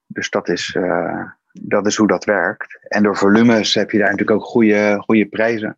[0.07, 2.79] Dus dat is, uh, dat is hoe dat werkt.
[2.87, 5.77] En door volumes heb je daar natuurlijk ook goede, goede prijzen.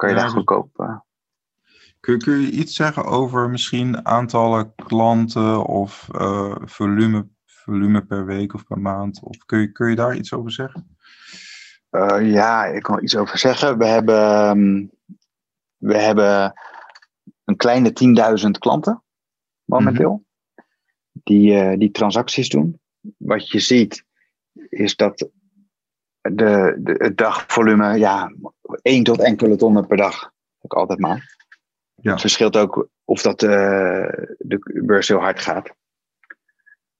[0.00, 0.70] Kan je ja, daar goedkoop.
[0.76, 0.98] Uh,
[2.00, 8.54] kun, kun, je iets zeggen over misschien aantallen klanten of uh, volume, volume per week
[8.54, 9.22] of per maand?
[9.22, 10.96] Of kun je, kun je daar iets over zeggen?
[11.90, 13.78] Uh, ja, ik kan er iets over zeggen.
[13.78, 14.90] We hebben, um,
[15.76, 16.52] we hebben
[17.44, 17.92] een kleine
[18.44, 19.02] 10.000 klanten
[19.64, 20.12] momenteel.
[20.12, 20.64] Mm -hmm.
[21.12, 22.80] die, uh, die transacties doen.
[23.16, 24.04] Wat je ziet
[24.68, 25.28] is dat
[26.20, 28.32] de, de, het dagvolume, ja,
[28.82, 30.32] 1 tot enkele tonnen per dag.
[30.60, 31.36] Ook altijd maar.
[31.94, 32.10] Ja.
[32.10, 33.50] Het verschilt ook of dat uh,
[34.38, 35.70] de beurs heel hard gaat.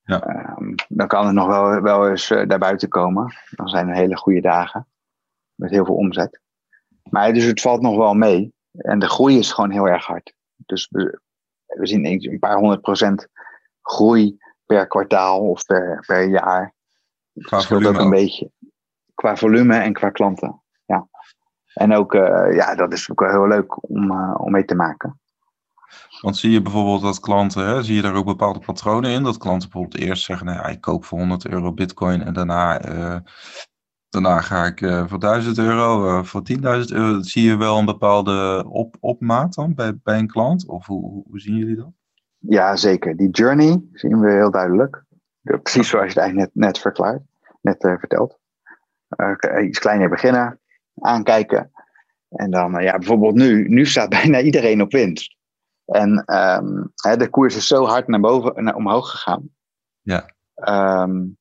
[0.03, 0.57] Ja.
[0.59, 3.35] Um, dan kan het nog wel, wel eens uh, daarbuiten komen.
[3.51, 4.87] Dan zijn er hele goede dagen.
[5.55, 6.41] Met heel veel omzet.
[7.03, 8.53] Maar dus het valt nog wel mee.
[8.73, 10.35] En de groei is gewoon heel erg hard.
[10.57, 11.21] Dus we,
[11.67, 13.29] we zien een paar honderd procent
[13.83, 16.75] groei per kwartaal of per, per jaar.
[17.33, 18.51] Het scheelt ook een beetje.
[19.21, 20.63] Qua volume en qua klanten.
[20.87, 21.09] Ja.
[21.75, 24.75] En ook, uh, ja, dat is ook wel heel leuk om, uh, om mee te
[24.75, 25.21] maken.
[26.21, 29.23] Want zie je bijvoorbeeld dat klanten, hè, zie je daar ook bepaalde patronen in?
[29.23, 32.89] Dat klanten bijvoorbeeld eerst zeggen, nou ja, ik koop voor 100 euro bitcoin en daarna,
[32.89, 33.17] uh,
[34.09, 34.79] daarna ga ik
[35.09, 37.23] voor 1000 euro, voor 10.000 euro.
[37.23, 40.69] Zie je wel een bepaalde op, opmaat dan bij, bij een klant?
[40.69, 41.93] Of hoe, hoe zien jullie dat?
[42.39, 43.17] Ja, zeker.
[43.17, 45.05] Die journey zien we heel duidelijk.
[45.43, 47.23] Precies zoals je het eigenlijk net, net verklaart,
[47.61, 48.40] net vertelt.
[49.63, 50.61] Iets kleiner beginnen,
[51.01, 51.71] aankijken.
[52.29, 55.37] En dan, ja, bijvoorbeeld nu, nu staat bijna iedereen op winst.
[55.85, 59.51] En um, de koers is zo hard naar boven, naar omhoog gegaan.
[60.01, 60.31] Ja.
[61.03, 61.39] Um,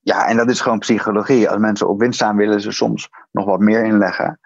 [0.00, 1.48] ja, en dat is gewoon psychologie.
[1.48, 4.40] Als mensen op winst staan, willen ze soms nog wat meer inleggen.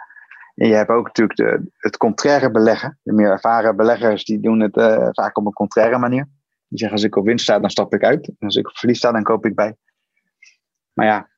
[0.54, 2.98] En je hebt ook natuurlijk de, het contraire beleggen.
[3.02, 6.28] De meer ervaren beleggers die doen het uh, vaak op een contraire manier.
[6.68, 8.26] Die zeggen als ik op winst sta, dan stap ik uit.
[8.26, 9.76] En als ik op verlies sta, dan koop ik bij.
[10.92, 11.28] Maar ja,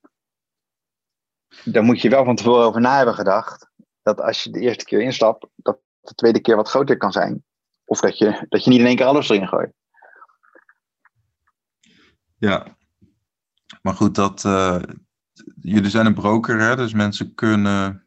[1.65, 3.71] daar moet je wel van tevoren over na hebben gedacht.
[4.03, 7.45] Dat als je de eerste keer instapt, dat de tweede keer wat groter kan zijn.
[7.85, 9.73] Of dat je, dat je niet in één keer alles erin gooit.
[12.37, 12.77] Ja,
[13.83, 14.83] maar goed, dat, uh,
[15.61, 16.77] jullie zijn een broker, hè?
[16.77, 18.07] dus mensen kunnen,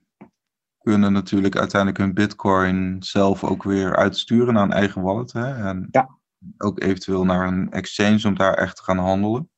[0.78, 5.34] kunnen natuurlijk uiteindelijk hun bitcoin zelf ook weer uitsturen naar een eigen wallet.
[5.34, 5.68] Hè?
[5.68, 6.18] En ja.
[6.58, 9.50] ook eventueel naar een exchange om daar echt te gaan handelen.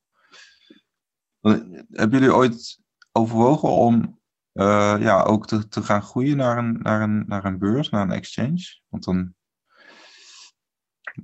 [1.90, 2.79] Hebben jullie ooit
[3.12, 4.20] overwogen om
[4.52, 8.02] uh, ja, ook te, te gaan groeien naar een, naar, een, naar een beurs, naar
[8.02, 8.80] een exchange?
[8.88, 9.34] Want dan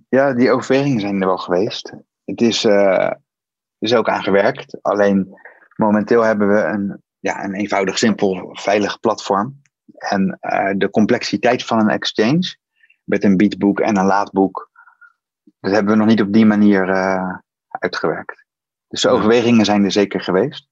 [0.09, 1.93] ja, die overwegingen zijn er wel geweest.
[2.25, 3.11] Het is, uh,
[3.79, 4.79] is ook aan gewerkt.
[4.83, 5.39] Alleen
[5.77, 9.63] momenteel hebben we een, ja, een eenvoudig, simpel, veilig platform.
[9.97, 12.57] En uh, de complexiteit van een exchange,
[13.05, 14.71] met een biedboek en een laadboek,
[15.61, 16.91] dat hebben we nog niet op die manier
[17.69, 18.45] uitgewerkt.
[18.89, 20.69] Dus de overwegingen zijn er zeker geweest.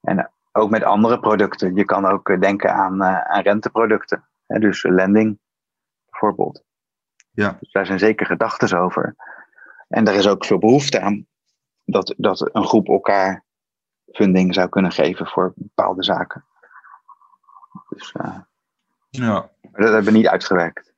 [0.00, 1.74] En ook met andere producten.
[1.74, 4.28] Je kan ook denken aan, aan renteproducten.
[4.46, 5.38] Hè, dus lending
[6.10, 6.64] bijvoorbeeld.
[7.30, 7.56] Ja.
[7.60, 9.16] Dus daar zijn zeker gedachten over.
[9.88, 11.26] En er is ook veel behoefte aan
[11.84, 13.44] dat, dat een groep elkaar
[14.12, 16.44] funding zou kunnen geven voor bepaalde zaken.
[17.88, 18.38] Dus, uh,
[19.08, 19.50] ja.
[19.60, 20.92] dat hebben we niet uitgewerkt.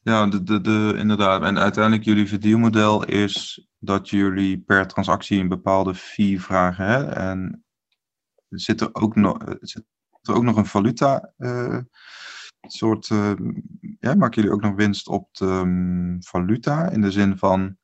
[0.00, 1.42] Ja, de, de, de, inderdaad.
[1.42, 6.84] En uiteindelijk jullie verdienmodel is dat jullie per transactie een bepaalde fee vragen.
[6.84, 7.04] Hè?
[7.04, 7.64] En
[8.48, 9.84] zit er ook nog, zit
[10.22, 11.78] er ook nog een valuta uh,
[12.60, 13.32] soort, uh,
[14.00, 16.90] ja, maken jullie ook nog winst op de um, valuta?
[16.90, 17.76] In de zin van,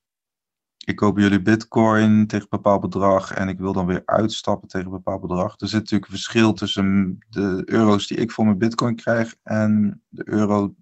[0.85, 4.87] ik koop jullie bitcoin tegen een bepaald bedrag en ik wil dan weer uitstappen tegen
[4.87, 5.61] een bepaald bedrag.
[5.61, 10.03] Er zit natuurlijk een verschil tussen de euro's die ik voor mijn bitcoin krijg en
[10.09, 10.75] de euro,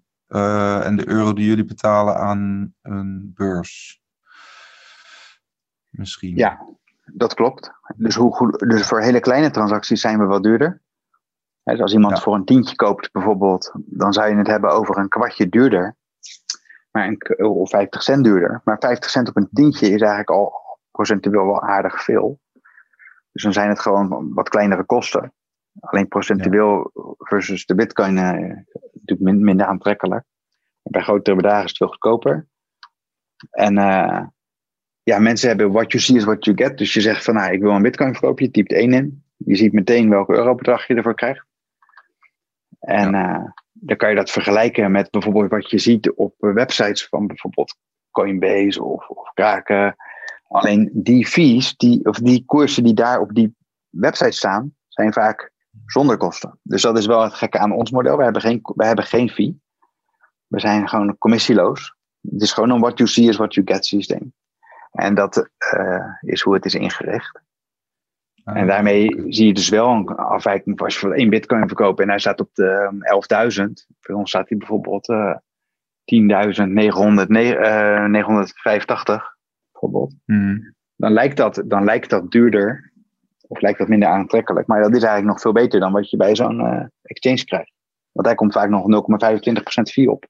[0.83, 4.02] en de euro die jullie betalen aan een beurs.
[5.93, 6.35] Misschien.
[6.35, 6.65] Ja,
[7.05, 7.71] dat klopt.
[7.95, 10.81] Dus, hoe dus voor hele kleine transacties zijn we wat duurder.
[11.63, 12.21] Dus als iemand ja.
[12.21, 15.95] voor een tientje koopt bijvoorbeeld, dan zou je het hebben over een kwartje duurder.
[16.91, 18.61] Maar een, of 50 cent duurder.
[18.63, 20.53] Maar 50 cent op een tientje is eigenlijk al
[20.91, 22.39] procentueel wel aardig veel.
[23.31, 25.33] Dus dan zijn het gewoon wat kleinere kosten.
[25.79, 27.01] Alleen procentueel ja.
[27.17, 28.31] versus de bitcoin uh,
[28.93, 30.25] natuurlijk minder aantrekkelijk.
[30.81, 32.47] Bij grotere bedragen is het veel goedkoper.
[33.49, 34.21] En uh,
[35.03, 36.77] ja, mensen hebben what you see is what you get.
[36.77, 38.45] Dus je zegt van, nou, ik wil een bitcoin verkopen.
[38.45, 39.23] Je typt één in.
[39.37, 41.45] Je ziet meteen welke eurobedrag je ervoor krijgt.
[42.79, 43.39] En ja.
[43.39, 47.75] uh, dan kan je dat vergelijken met bijvoorbeeld wat je ziet op websites van bijvoorbeeld
[48.11, 49.95] Coinbase of, of Kraken.
[50.47, 53.55] Alleen die fees, die, of die koersen die daar op die
[53.89, 55.51] website staan, zijn vaak
[55.85, 56.59] zonder kosten.
[56.61, 58.17] Dus dat is wel het gekke aan ons model.
[58.17, 59.61] We hebben geen, wij hebben geen fee.
[60.47, 61.95] We zijn gewoon commissieloos.
[62.21, 64.33] Het is gewoon een what you see is what you get systeem.
[64.93, 67.41] En dat uh, is hoe het is ingericht.
[68.43, 70.81] Ah, en daarmee zie je dus wel een afwijking.
[70.81, 72.89] Als je voor één bitcoin verkoopt en hij staat op de
[73.57, 73.67] 11.000.
[73.99, 75.35] Voor ons staat hij bijvoorbeeld uh,
[76.03, 76.15] 10.985
[79.71, 80.15] bijvoorbeeld.
[80.25, 80.73] Mm.
[80.95, 82.91] Dan, lijkt dat, dan lijkt dat duurder
[83.47, 84.67] of lijkt dat minder aantrekkelijk.
[84.67, 87.73] Maar dat is eigenlijk nog veel beter dan wat je bij zo'n uh, exchange krijgt.
[88.11, 90.25] Want daar komt vaak nog 0,25% fee op.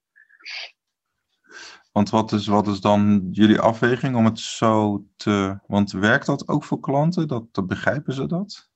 [1.94, 5.60] Want wat is, wat is dan jullie afweging om het zo te.
[5.68, 7.28] Want werkt dat ook voor klanten?
[7.28, 8.70] Dat, dat begrijpen ze dat?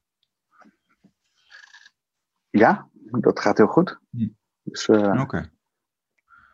[2.49, 3.99] Ja, dat gaat heel goed.
[4.09, 4.27] Hm.
[4.63, 5.41] Dus, uh,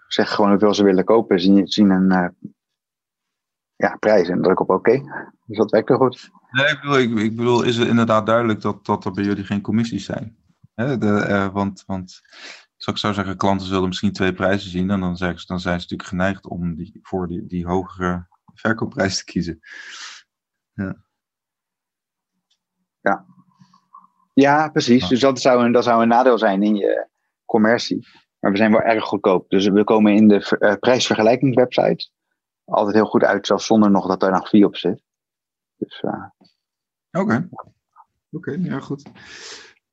[0.07, 1.39] Zeg gewoon hoeveel ze willen kopen.
[1.39, 2.51] Zien, zien een uh,
[3.76, 5.01] ja, prijs en druk op oké.
[5.45, 6.30] Dus dat werkt heel goed.
[6.51, 9.43] Nee, ik bedoel, ik, ik, bedoel, is het inderdaad duidelijk dat, dat er bij jullie
[9.43, 10.38] geen commissies zijn?
[10.76, 12.22] De, uh, want, want
[12.91, 14.89] ik zou zeggen, klanten zullen misschien twee prijzen zien.
[14.89, 18.27] En dan, zeggen ze, dan zijn ze natuurlijk geneigd om die, voor die, die hogere
[18.53, 19.59] verkoopprijs te kiezen.
[20.73, 21.03] Ja.
[22.99, 23.25] Ja,
[24.34, 25.07] ja precies.
[25.07, 27.07] Dus dat zou, een, dat zou een nadeel zijn in je
[27.45, 28.07] commercie.
[28.39, 29.49] Maar we zijn wel erg goedkoop.
[29.49, 32.09] Dus we komen in de uh, prijsvergelijkingswebsite
[32.65, 35.03] altijd heel goed uit, zelfs zonder nog dat er nog vier op zit.
[35.77, 36.25] Dus, uh,
[37.11, 37.49] Oké.
[38.31, 39.11] Oké, ja goed.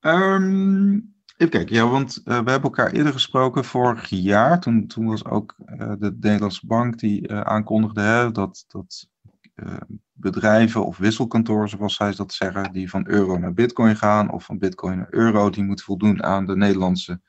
[0.00, 4.60] Um, Even kijken, ja, want uh, we hebben elkaar eerder gesproken vorig jaar.
[4.60, 9.08] Toen, toen was ook uh, de Nederlandse Bank die uh, aankondigde hè, dat, dat
[10.12, 14.58] bedrijven of wisselkantoren, zoals zij dat zeggen, die van euro naar bitcoin gaan of van
[14.58, 17.20] bitcoin naar euro, die moeten voldoen aan de Nederlandse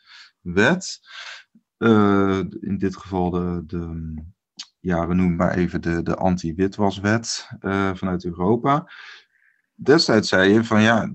[0.41, 0.99] wet.
[2.59, 4.13] in dit geval de, de,
[4.79, 7.49] ja, we noemen maar even de, de anti-witwaswet
[7.93, 8.91] vanuit Europa.
[9.75, 11.11] Destijds zei je van ja,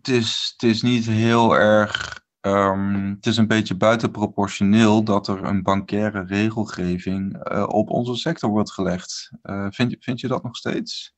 [0.00, 2.18] het is, het is niet heel erg.
[2.40, 8.50] Um, het is een beetje buitenproportioneel dat er een bankaire regelgeving uh, op onze sector
[8.50, 9.30] wordt gelegd.
[9.42, 11.14] Uh, vind, vind je dat nog steeds?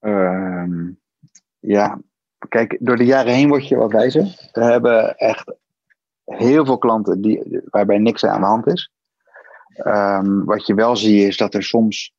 [0.00, 1.00] Um,
[1.58, 2.00] ja,
[2.48, 4.48] kijk, door de jaren heen word je wat wijzer.
[4.52, 5.54] We hebben echt
[6.24, 8.92] heel veel klanten die, waarbij niks aan de hand is.
[9.84, 12.14] Um, wat je wel ziet is dat er soms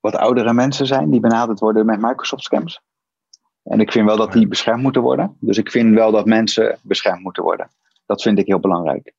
[0.00, 2.86] wat oudere mensen zijn die benaderd worden met Microsoft scams.
[3.68, 5.36] En ik vind wel dat die beschermd moeten worden.
[5.40, 7.70] Dus ik vind wel dat mensen beschermd moeten worden.
[8.06, 9.14] Dat vind ik heel belangrijk.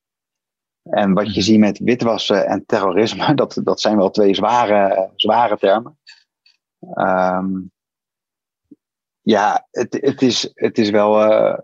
[0.83, 1.41] En wat je mhm.
[1.41, 5.97] ziet met witwassen en terrorisme, dat, dat zijn wel twee zware, zware termen.
[6.93, 7.71] Um,
[9.21, 11.57] ja, het, het, is, het is wel uh,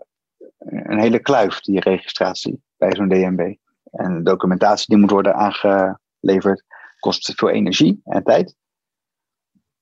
[0.58, 3.54] een hele kluif, die registratie bij zo'n DNB.
[3.90, 6.64] En de documentatie die moet worden aangeleverd
[6.98, 8.56] kost veel energie en tijd.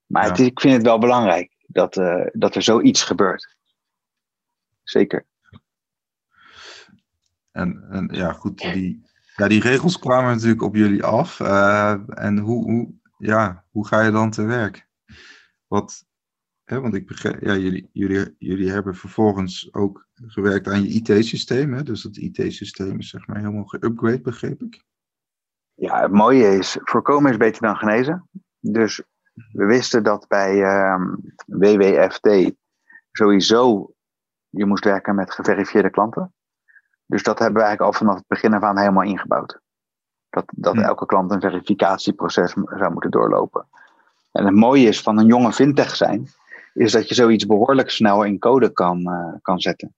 [0.06, 0.30] Maar ja.
[0.30, 3.56] het, ik vind het wel belangrijk dat, uh, dat er zoiets gebeurt.
[4.82, 5.26] Zeker.
[7.50, 9.06] En, en ja, goed, die,
[9.36, 11.40] ja, die regels kwamen natuurlijk op jullie af.
[11.40, 14.88] Uh, en hoe, hoe, ja, hoe ga je dan te werk?
[15.66, 16.04] Wat,
[16.64, 21.84] hè, want ik begrijp, ja, jullie, jullie, jullie hebben vervolgens ook gewerkt aan je IT-systeem.
[21.84, 24.84] Dus dat IT-systeem is zeg maar helemaal geupgrade, begreep ik.
[25.74, 28.28] Ja, het mooie is, voorkomen is beter dan genezen.
[28.60, 29.02] Dus
[29.34, 31.14] we wisten dat bij ehm,
[31.46, 32.52] WWFT
[33.12, 33.92] sowieso
[34.48, 36.34] je moest werken met geverifieerde klanten.
[37.06, 39.60] Dus dat hebben we eigenlijk al vanaf het begin af aan helemaal ingebouwd.
[40.30, 40.80] Dat, dat hm.
[40.80, 43.68] elke klant een verificatieproces zou moeten doorlopen.
[44.32, 46.28] En het mooie is van een jonge fintech zijn,
[46.72, 49.94] is dat je zoiets behoorlijk snel in code kan, uh, kan zetten.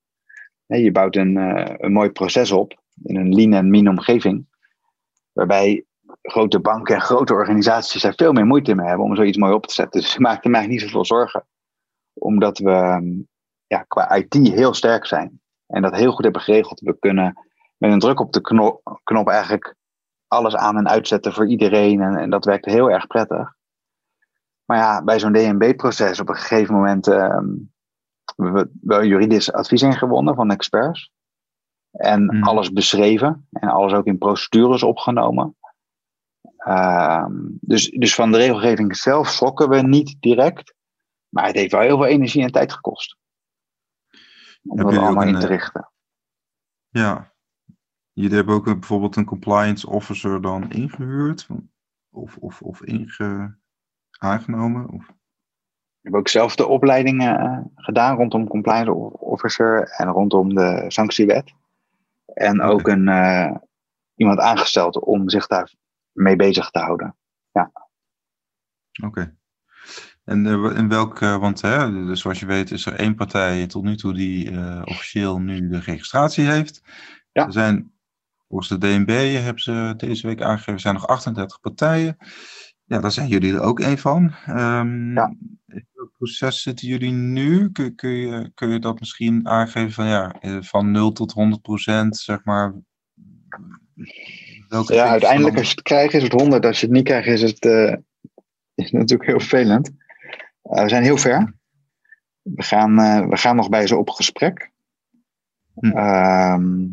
[0.66, 4.46] je bouwt een, uh, een mooi proces op in een lean en mean omgeving,
[5.32, 5.84] waarbij
[6.22, 9.66] grote banken en grote organisaties er veel meer moeite mee hebben om zoiets mooi op
[9.66, 10.00] te zetten.
[10.00, 11.46] Dus ik maakte mij niet zoveel zorgen.
[12.12, 13.04] Omdat we ehm,
[13.66, 15.40] ja, qua IT heel sterk zijn.
[15.66, 16.80] En dat heel goed hebben geregeld.
[16.80, 17.46] We kunnen
[17.76, 19.74] met een druk op de knop, knop eigenlijk
[20.28, 22.00] alles aan en uitzetten voor iedereen.
[22.00, 23.54] En, en dat werkt heel erg prettig.
[24.64, 27.72] Maar ja, bij zo'n DNB-proces op een gegeven moment um,
[28.36, 31.10] we wel juridisch advies ingewonnen van experts.
[31.90, 32.42] En hmm.
[32.42, 35.56] alles beschreven en alles ook in procedures opgenomen.
[36.68, 37.26] Uh,
[37.60, 40.74] dus, dus van de regelgeving zelf schrokken we niet direct.
[41.28, 43.16] Maar het heeft wel heel veel energie en tijd gekost.
[44.62, 45.90] Om dat allemaal in te eh, richten.
[46.88, 47.32] Ja.
[48.12, 51.46] Jullie hebben ook bijvoorbeeld een compliance officer dan ingehuurd?
[52.10, 53.56] Of, of, of inge,
[54.18, 54.88] aangenomen?
[54.90, 55.06] Of?
[55.06, 61.52] We hebben ook zelf de opleidingen uh, gedaan rondom compliance officer en rondom de sanctiewet.
[62.24, 63.56] En ook een, uh,
[64.14, 65.74] iemand aangesteld om zich daar
[66.16, 67.16] mee bezig te houden.
[67.52, 67.72] Ja.
[69.02, 69.36] Oké.
[70.24, 70.46] En
[70.76, 74.14] in welk, want hè, dus zoals je weet is er één partij tot nu toe
[74.14, 74.50] die
[74.84, 76.82] officieel nu de registratie heeft.
[77.32, 77.46] Ja.
[77.46, 77.92] Er zijn,
[78.48, 82.16] volgens de DNB hebben ze deze week aangegeven, er zijn nog 38 partijen.
[82.84, 84.34] Ja, daar zijn jullie er ook één van.
[84.48, 85.34] Um, ja.
[85.66, 87.70] In welk proces zitten jullie nu?
[87.70, 92.16] Kun, kun, je, kun je dat misschien aangeven van ja, van 0 tot 100 procent,
[92.16, 92.74] zeg maar?
[94.68, 96.66] Ja, uiteindelijk als je het krijgt is het 100.
[96.66, 97.94] Als je het niet krijgt is het, uh,
[98.74, 99.90] is natuurlijk heel vervelend.
[100.62, 101.54] Uh, we zijn heel ver.
[102.42, 104.70] We gaan, uh, we gaan nog bij ze op gesprek.
[105.74, 105.90] Hm.
[105.90, 106.86] Ehm,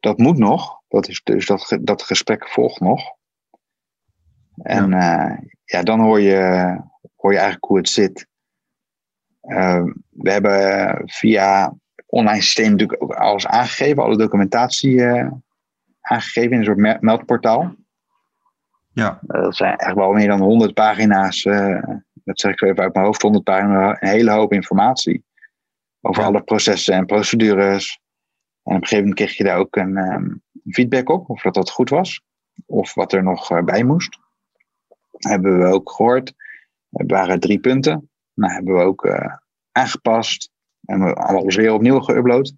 [0.00, 0.80] dat moet nog.
[0.88, 3.02] Dat is, dus dat, dat gesprek volgt nog.
[4.56, 6.36] En ja, ja dan hoor je,
[7.16, 8.26] hoor je eigenlijk hoe het zit.
[9.40, 11.74] Ehm, we hebben via
[12.06, 15.02] online systeem natuurlijk ook alles aangegeven, alle documentatie
[16.06, 17.74] aangegeven in een soort meldportaal.
[18.92, 19.20] Ja.
[19.26, 21.44] Eh, dat zijn echt wel meer dan 100 pagina's.
[21.44, 21.82] Uh,
[22.14, 23.96] dat zeg ik even uit mijn hoofd, 100 pagina's.
[24.00, 25.24] Een hele hoop informatie.
[26.00, 28.00] Over alle processen en procedures.
[28.62, 31.30] En op een gegeven moment kreeg je daar ook een um, feedback op.
[31.30, 32.22] Of dat dat goed was.
[32.66, 34.18] Of wat er nog uh, bij moest.
[35.10, 36.32] Hebben we ook gehoord.
[36.90, 38.10] Er waren drie punten.
[38.34, 39.08] Nou, hebben we ook
[39.72, 40.50] aangepast.
[40.84, 42.54] En we alles weer opnieuw geüpload.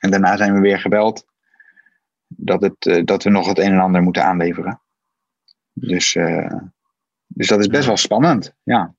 [0.00, 1.24] En daarna zijn we weer gebeld
[2.36, 4.80] dat, het, eh, dat we nog het een en ander moeten aanleveren.
[5.72, 6.60] Dus, uh,
[7.26, 8.94] dus dat is best wel spannend, ja.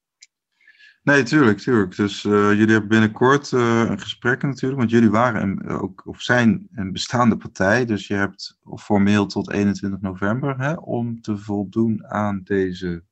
[1.04, 1.96] Nee, tuurlijk, tuurlijk.
[1.96, 6.22] Dus uh, jullie hebben binnenkort uh, een gesprek natuurlijk, want jullie waren een, ook, of
[6.22, 7.86] zijn een bestaande partij.
[7.86, 13.04] Dus je hebt formeel tot 21 november hè, om te voldoen aan deze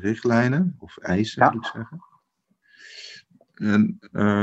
[0.00, 1.50] richtlijnen, of eisen ja.
[1.50, 2.04] moet ik zeggen.
[3.54, 3.98] En,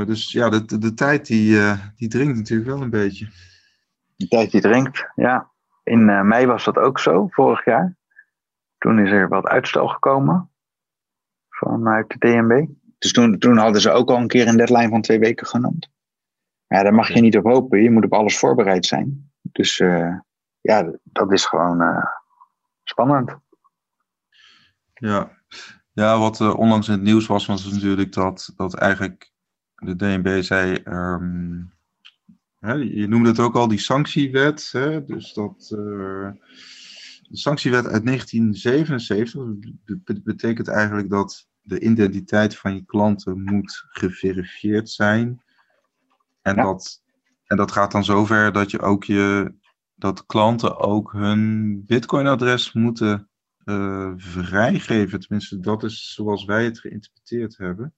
[0.05, 1.59] dus ja, de, de tijd die,
[1.95, 3.27] die dringt natuurlijk wel een beetje.
[4.15, 5.51] De tijd die dringt, ja.
[5.83, 7.97] In uh, mei was dat ook zo, vorig jaar.
[8.77, 10.51] Toen is er wat uitstel gekomen
[11.49, 12.67] vanuit de DNB.
[12.97, 15.89] Dus toen, toen hadden ze ook al een keer een deadline van twee weken genoemd.
[16.67, 17.83] Ja, daar mag je niet op hopen.
[17.83, 19.31] Je moet op alles voorbereid zijn.
[19.41, 20.19] Dus uh,
[20.61, 22.05] ja, dat is gewoon uh,
[22.83, 23.37] spannend.
[24.93, 25.31] Ja,
[25.91, 29.31] ja wat uh, onlangs in het nieuws was, was natuurlijk dat, dat eigenlijk
[29.75, 30.81] de DNB zei...
[30.83, 31.73] Um,
[32.73, 34.69] je noemde het ook al, die sanctiewet.
[34.71, 35.05] Hè?
[35.05, 36.31] Dus dat, uh,
[37.21, 45.43] de sanctiewet uit 1977 betekent eigenlijk dat de identiteit van je klanten moet geverifieerd zijn.
[46.41, 47.03] En, dat,
[47.45, 49.53] en dat gaat dan zover dat je ook je
[49.95, 53.29] dat klanten ook hun Bitcoin-adres moeten
[53.65, 55.19] uh, vrijgeven.
[55.19, 57.93] Tenminste, dat is zoals wij het geïnterpreteerd hebben.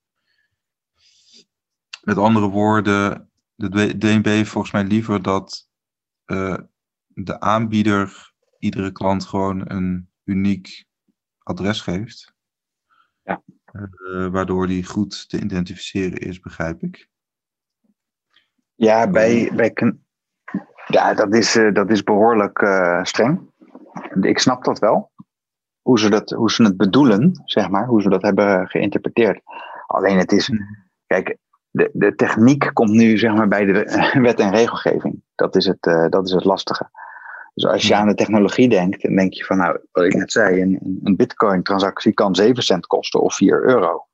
[2.04, 5.70] Met andere woorden, de DNB heeft volgens mij liever dat
[6.26, 6.58] uh,
[7.08, 10.86] de aanbieder iedere klant gewoon een uniek
[11.44, 12.34] adres geeft.
[13.24, 13.44] Ja.
[13.72, 17.10] Uh, waardoor die goed te identificeren is, begrijp ik.
[18.76, 19.74] Ja, bij, bij
[20.88, 22.60] ja dat, is, uh, dat is behoorlijk
[23.02, 23.52] streng.
[24.22, 25.12] Ik snap dat wel.
[25.82, 29.42] Hoe ze, dat, hoe ze het bedoelen, zeg maar, hoe ze dat hebben geïnterpreteerd.
[29.88, 30.88] Alleen het is, hmm.
[31.06, 31.38] kijk,
[31.78, 33.72] de, de techniek komt nu zeg maar, bij de
[34.22, 35.22] wet en regelgeving.
[35.36, 36.90] Dat is het, uh, dat is het lastige.
[37.54, 40.32] Dus als je aan de technologie denkt, dan denk je van, nou, wat ik net
[40.32, 44.08] zei, een, een bitcoin-transactie kan 7 cent kosten of 4 euro.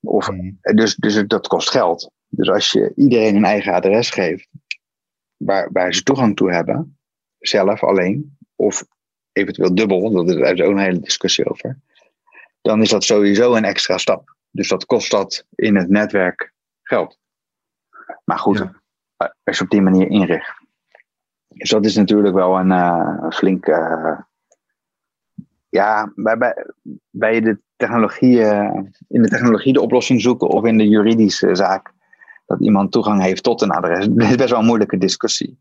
[0.00, 0.28] Of,
[0.60, 2.10] dus, dus dat kost geld.
[2.28, 4.48] Dus als je iedereen een eigen adres geeft,
[5.36, 6.98] waar, waar ze toegang toe hebben,
[7.38, 8.84] zelf alleen, of
[9.32, 11.78] eventueel dubbel, dat is, daar is ook een hele discussie over,
[12.60, 14.36] dan is dat sowieso een extra stap.
[14.60, 16.52] Dus dat kost dat in het netwerk
[16.82, 17.18] geld.
[18.24, 19.34] Maar goed, ja.
[19.44, 20.52] als je op die manier inricht.
[21.48, 23.70] Dus dat is natuurlijk wel een, uh, flinke.
[23.70, 24.20] Uh,
[25.68, 26.66] ja, bij, bij,
[27.10, 28.74] bij de technologie, uh,
[29.08, 31.92] in de technologie de oplossing zoeken of in de juridische zaak
[32.46, 34.06] dat iemand toegang heeft tot een adres.
[34.08, 35.58] Dat is best wel een moeilijke discussie.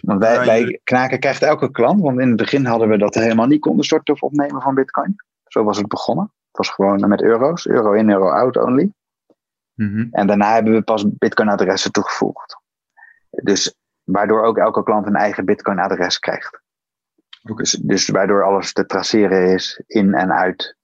[0.00, 3.46] Want wij, wij knaken krijgt elke klant, want in het begin hadden we dat helemaal
[3.46, 5.16] niet konden storten of opnemen van Bitcoin.
[5.46, 8.92] Zo was het begonnen was gewoon met euro's, euro in, euro out only.
[9.74, 10.08] Mhm.
[10.10, 12.56] En daarna hebben we pas Bitcoin-adressen toegevoegd.
[13.30, 16.60] Dus waardoor ook elke klant een eigen Bitcoin-adres krijgt.
[17.42, 20.76] Dus, dus waardoor alles te traceren is in en uit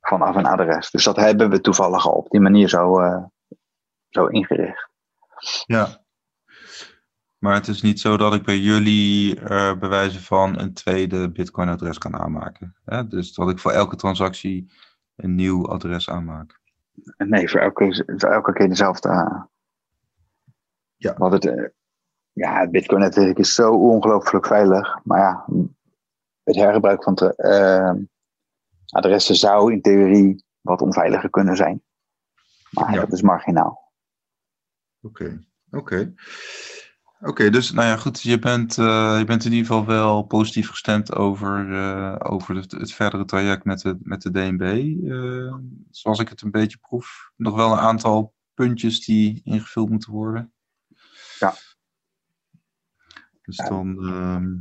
[0.00, 0.90] vanaf een adres.
[0.90, 3.24] Dus dat hebben we toevallig al op die manier zo, uh,
[4.08, 4.88] zo ingericht.
[5.66, 6.06] Ja.
[7.38, 11.98] Maar het is niet zo dat ik bij jullie uh, bewijzen van een tweede Bitcoin-adres
[11.98, 12.76] kan aanmaken.
[12.84, 13.06] Hè?
[13.06, 14.72] Dus dat ik voor elke transactie
[15.16, 16.60] een nieuw adres aanmaak.
[17.16, 19.08] Nee, voor elke, elke keer dezelfde.
[19.08, 19.42] Uh,
[20.96, 21.14] ja.
[21.16, 21.66] Want het, uh,
[22.32, 24.98] ja, het Bitcoin-netwerk is zo ongelooflijk veilig.
[25.04, 25.44] Maar ja,
[26.42, 27.14] het hergebruik van,
[28.88, 31.82] adressen zou in theorie wat onveiliger kunnen zijn.
[32.70, 33.00] Maar Ja.
[33.00, 33.92] dat is marginaal.
[35.00, 36.14] Oké, oké.
[37.20, 40.68] Oké, dus nou ja, goed, je bent, eh, je bent in ieder geval wel positief
[40.68, 44.62] gestemd over, eh, over het, het verdere traject met de, met de DNB.
[45.10, 45.54] eh,
[45.90, 47.30] zoals ik het een beetje proef.
[47.36, 50.52] Nog wel een aantal puntjes die ingevuld moeten worden.
[51.38, 51.54] Ja.
[53.42, 53.68] Dus Ja.
[53.68, 54.04] dan.
[54.06, 54.56] ehm,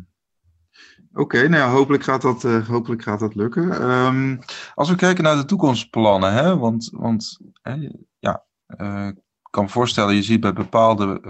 [1.13, 3.71] Oké, nou ja, hopelijk gaat dat, hopelijk gaat dat lukken.
[3.71, 4.37] Ehm,
[4.73, 7.89] als we kijken naar de toekomstplannen, hè, want, want hè,
[8.19, 11.21] ja, ik kan me voorstellen, je ziet bij bepaalde,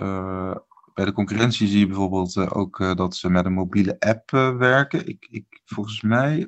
[0.97, 4.33] bij de concurrentie zie je bijvoorbeeld eh, ook eh, dat ze met een mobiele app
[4.33, 5.07] eh, werken.
[5.07, 6.47] Ik, ik, volgens mij,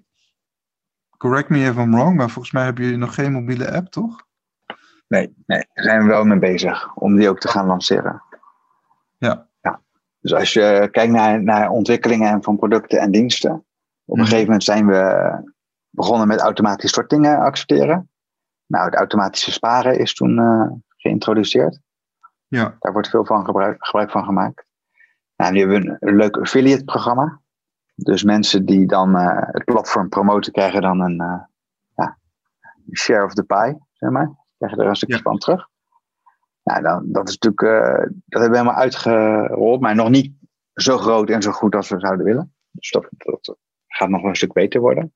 [1.18, 4.28] correct me if I'm wrong, maar volgens mij hebben jullie nog geen mobiele app, toch?
[5.08, 8.24] Nee, nee, daar zijn we wel mee bezig om die ook te gaan lanceren.
[9.18, 9.48] Ja.
[9.62, 9.82] ja.
[10.20, 13.52] Dus als je kijkt naar, naar ontwikkelingen van producten en diensten.
[13.52, 13.64] Op
[14.06, 14.24] een Mhm.
[14.24, 15.32] gegeven moment zijn we
[15.90, 18.10] begonnen met automatische sortingen accepteren.
[18.66, 21.80] Nou, het automatische sparen is toen geïntroduceerd.
[22.50, 24.66] Ja, Daar wordt veel van gebruik, gebruik van gemaakt.
[25.36, 27.42] Nou, nu hebben we een, een leuk affiliate programma.
[27.96, 31.42] Dus mensen die dan eh, het platform promoten, krijgen dan een eh,
[31.96, 32.18] ja,
[32.94, 34.32] share of the pie, zeg maar.
[34.58, 35.22] Krijgen er een stukje Ja.
[35.22, 35.68] van terug.
[36.64, 40.34] Nou, dan, dat is natuurlijk, eh, dat hebben we helemaal uitgerold, maar nog niet
[40.74, 42.54] zo groot en zo goed als we zouden willen.
[42.72, 45.14] Dus dat, dat gaat nog wel een stuk beter worden.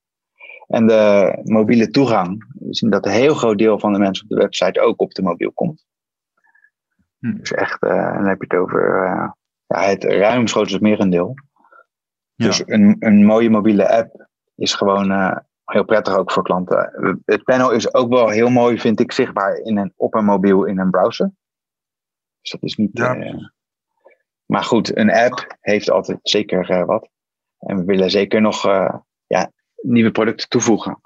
[0.67, 4.29] En de mobiele toegang, we zien dat een heel groot deel van de mensen op
[4.29, 5.85] de website ook op de mobiel komt.
[7.23, 7.37] Hm.
[7.37, 9.31] Dus echt, eh, dan heb je het over eh,
[9.65, 11.33] ja, het ruimschoots merendeel.
[12.35, 12.45] ja.
[12.45, 16.91] Dus een, een mooie mobiele app is gewoon eh, heel prettig ook voor klanten.
[17.25, 20.63] Het panel is ook wel heel mooi, vind ik, zichtbaar in een, op een mobiel
[20.63, 21.31] in een browser.
[22.41, 22.89] Dus dat is niet.
[22.93, 23.15] Ja,
[24.45, 27.09] maar goed, een app heeft altijd zeker wat.
[27.59, 28.63] En we willen zeker nog
[29.27, 31.01] ja, nieuwe producten toevoegen.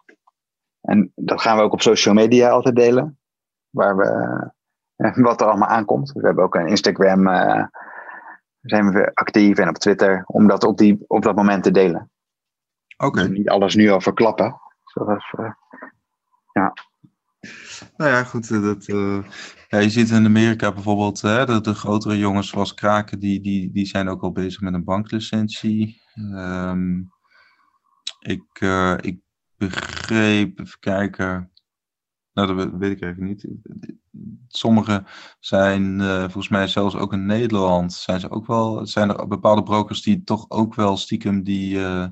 [0.82, 3.20] En dat gaan we ook op social media altijd delen.
[3.70, 4.52] Waar we,
[4.98, 6.12] wat er allemaal aankomt.
[6.12, 7.28] We hebben ook een Instagram.
[7.28, 7.66] eh,
[8.62, 10.24] zijn we weer actief en op Twitter.
[10.26, 12.12] Om dat op, die, op dat moment te delen.
[12.98, 13.20] oké.
[13.28, 14.60] Dus niet alles nu al verklappen.
[14.84, 15.52] Zoals, eh,
[17.98, 18.52] Nou ja, goed.
[18.52, 18.86] eh, Dat,
[19.68, 23.72] ja, je ziet in Amerika bijvoorbeeld hè, de, de grotere jongens zoals Kraken, die, die,
[23.72, 26.02] die zijn ook al bezig met een banklicentie.
[26.14, 27.00] Ehm,
[28.20, 28.60] ik,
[29.02, 29.20] ik
[29.58, 31.52] begreep, even kijken.
[32.34, 33.48] Nou, dat weet ik eigenlijk niet.
[34.48, 35.04] Sommige
[35.40, 37.94] zijn eh, volgens mij zelfs ook in Nederland.
[37.94, 42.06] Zijn, ze ook wel, zijn er bepaalde brokers die toch ook wel stiekem die, eh,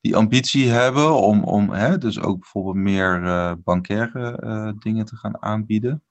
[0.00, 5.42] die ambitie hebben om, om hè, dus ook bijvoorbeeld meer eh bankaire dingen te gaan
[5.42, 6.02] aanbieden.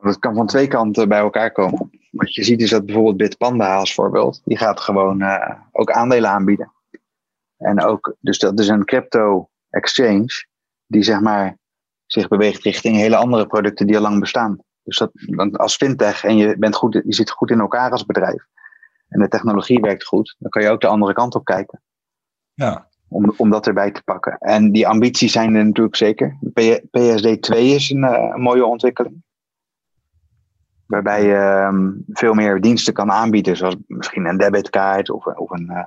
[0.00, 1.90] Dat kan van twee kanten bij elkaar komen.
[2.10, 4.42] Wat je ziet is dat bijvoorbeeld Bitpanda als voorbeeld.
[4.44, 5.24] Die gaat gewoon
[5.72, 6.72] ook aandelen aanbieden.
[7.56, 10.46] En ook, dus dat is een crypto exchange.
[10.86, 11.58] Die zeg maar
[12.06, 14.58] zich beweegt richting hele andere producten die al lang bestaan.
[14.82, 18.06] Dus dat, want als fintech en je, bent goed, je zit goed in elkaar als
[18.06, 18.46] bedrijf.
[19.08, 20.36] En de technologie werkt goed.
[20.38, 21.82] Dan kan je ook de andere kant op kijken.
[22.54, 24.38] ja, om, om dat erbij te pakken.
[24.38, 26.38] En die ambities zijn er natuurlijk zeker.
[26.90, 29.24] PSD 2 is een, eh, een mooie ontwikkeling.
[30.86, 35.68] Waarbij je ehm, veel meer diensten kan aanbieden, zoals misschien een debitkaart of, of een
[35.68, 35.84] eh,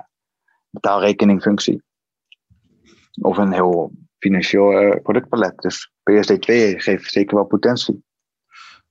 [0.70, 1.82] betaalrekeningfunctie.
[3.20, 5.58] Of een heel financieel eh, productpalet.
[5.58, 8.04] Dus PSD 2 geeft zeker wel potentie.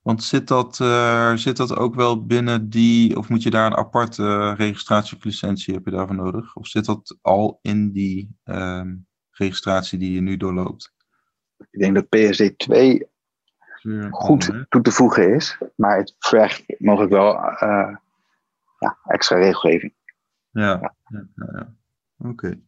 [0.02, 3.76] want zit dat, eh, zit dat ook wel binnen die, of moet je daar een
[3.76, 6.56] aparte registratie of licentie heb je daarvoor nodig?
[6.56, 8.94] Of zit dat al in die ehm,
[9.30, 10.92] registratie die je nu doorloopt?
[11.70, 13.08] Ik denk dat PSD 2
[13.82, 14.66] Weer een goed andere, hè?
[14.68, 17.96] toe te voegen is, maar het vergt mogelijk wel eh,
[18.78, 19.92] ja, extra regelgeving.
[20.50, 21.74] Ja, ja, ja, ja.
[22.28, 22.60] oké.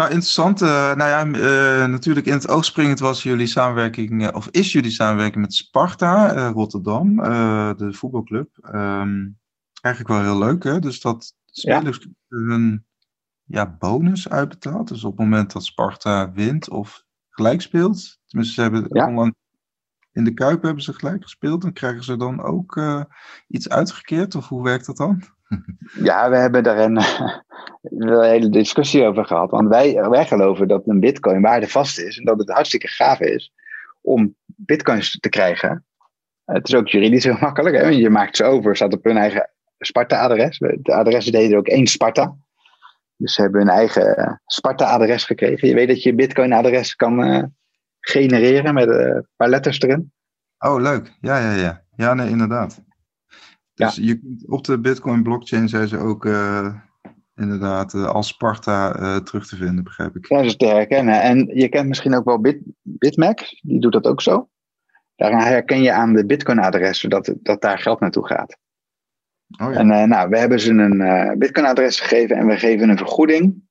[0.00, 0.62] Nou, interessant.
[0.62, 4.72] Eh, nou ja, eh, natuurlijk in het oog springend was jullie samenwerking, eh, of is
[4.72, 7.16] jullie samenwerking met Sparta Rotterdam,
[7.76, 8.48] de voetbalclub.
[8.60, 9.28] Ehm,
[9.80, 10.78] eigenlijk wel heel leuk, hè?
[10.78, 12.84] Dus dat spelers hun
[13.44, 14.88] ja, bonus uitbetaald.
[14.88, 19.06] Dus op het moment dat Sparta wint of gelijk speelt, tenminste ze hebben Ja.
[19.06, 19.34] onlangs
[20.12, 22.80] in de Kuip hebben ze gelijk gespeeld, dan krijgen ze dan ook
[23.48, 25.22] iets uitgekeerd, of hoe werkt dat dan?
[26.02, 27.00] Ja, we hebben daar een,
[27.82, 29.50] een hele discussie over gehad.
[29.50, 32.18] Want wij, geloven dat een bitcoin waardevast is.
[32.18, 33.52] En dat het hartstikke gaaf is
[34.00, 35.84] om bitcoins te krijgen.
[36.44, 37.76] Het is ook juridisch heel makkelijk.
[37.76, 37.88] Hè?
[37.88, 40.58] Je maakt ze over, staat op hun eigen Sparta-adres.
[40.58, 42.36] De adressen deden ook één Sparta.
[43.16, 45.68] Dus ze hebben hun eigen eh, Sparta-adres gekregen.
[45.68, 47.42] Je weet dat je bitcoin-adres kan eh,
[48.00, 50.12] genereren met eh, een paar letters erin.
[50.58, 51.12] Oh, leuk.
[51.20, 51.82] Ja, ja, ja.
[51.96, 52.82] Ja, nee, inderdaad.
[53.86, 56.74] Dus je kunt op de Bitcoin blockchain zijn ze ook, eh,
[57.34, 60.26] inderdaad als Sparta terug te vinden, begrijp ik.
[60.26, 61.22] Ja, dat is te herkennen.
[61.22, 64.48] En je kent misschien ook wel Bit, Bitmax, die doet dat ook zo.
[65.16, 68.56] Daar herken je aan de Bitcoin-adressen dat, dat daar geld naartoe gaat.
[69.58, 69.78] Oh ja.
[69.78, 73.62] En nou, we hebben ze een Bitcoin-adres gegeven en we geven een vergoeding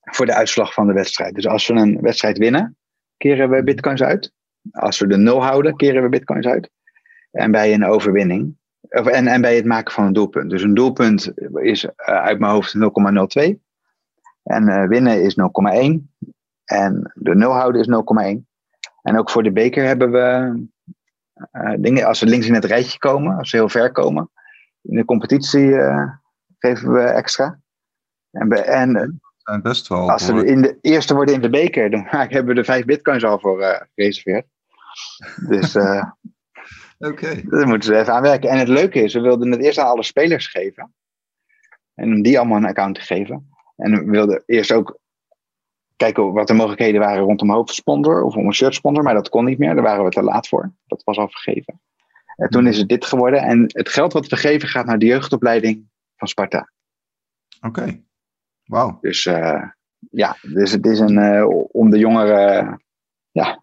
[0.00, 1.34] voor de uitslag van de wedstrijd.
[1.34, 2.76] Dus als we een wedstrijd winnen,
[3.16, 4.32] keren we Bitcoins uit.
[4.70, 6.70] Als we de nul houden, keren we Bitcoins uit.
[7.30, 8.56] En bij een overwinning,
[8.94, 10.50] en, en bij het maken van een doelpunt.
[10.50, 12.74] Dus een doelpunt is uh, uit mijn hoofd
[13.48, 13.54] 0,02.
[14.42, 15.44] En winnen is 0,1.
[16.64, 17.88] En de nul houden is
[18.36, 18.52] 0,1.
[19.02, 20.66] En ook voor de beker hebben we
[21.78, 24.30] dingen, als we links in het rijtje komen, als we heel ver komen,
[24.82, 26.08] in de competitie uh,
[26.58, 27.60] geven we extra.
[28.30, 30.10] En, en zijn best wel.
[30.10, 33.24] Als ze in de eerste worden in de beker, dan hebben we er vijf bitcoins
[33.24, 34.46] al voor gereserveerd.
[35.48, 35.76] Dus
[37.06, 37.44] okay.
[37.48, 38.50] daar moeten ze even aan werken.
[38.50, 40.94] En het leuke is, we wilden het eerst aan alle spelers geven.
[41.94, 43.48] En om die allemaal een account te geven.
[43.76, 44.98] En we wilden eerst ook
[45.96, 49.02] kijken wat de mogelijkheden waren rondom hoofdsponsor of om een shirtsponsor.
[49.02, 50.72] Maar dat kon niet meer, daar waren we te laat voor.
[50.86, 51.80] Dat was al vergeven.
[52.36, 53.42] En toen is het dit geworden.
[53.42, 56.70] En het geld wat we geven gaat naar de jeugdopleiding van Sparta.
[57.60, 58.02] Oké,
[58.64, 58.98] wauw.
[59.00, 59.62] Dus uh,
[60.10, 62.82] ja, dus het is een, uh, om de jongeren
[63.30, 63.62] ja,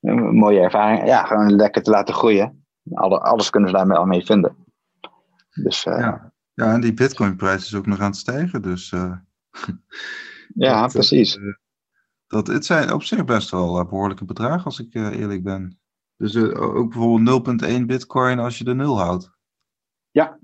[0.00, 1.06] een mooie ervaring.
[1.06, 2.61] Ja, gewoon lekker te laten groeien.
[2.90, 4.56] Alle, alles kunnen ze daarmee al mee vinden.
[5.52, 6.32] Dus, uh, ja.
[6.54, 8.62] ja, en die bitcoinprijs is ook nog aan het stijgen.
[8.62, 8.90] Dus,
[10.54, 11.38] ja, dat, precies.
[12.26, 15.80] dat, het zijn op zich best wel behoorlijke bedragen als ik eerlijk ben.
[16.16, 19.30] Dus ook bijvoorbeeld 0,1 bitcoin als je de nul houdt.
[20.10, 20.38] Ja,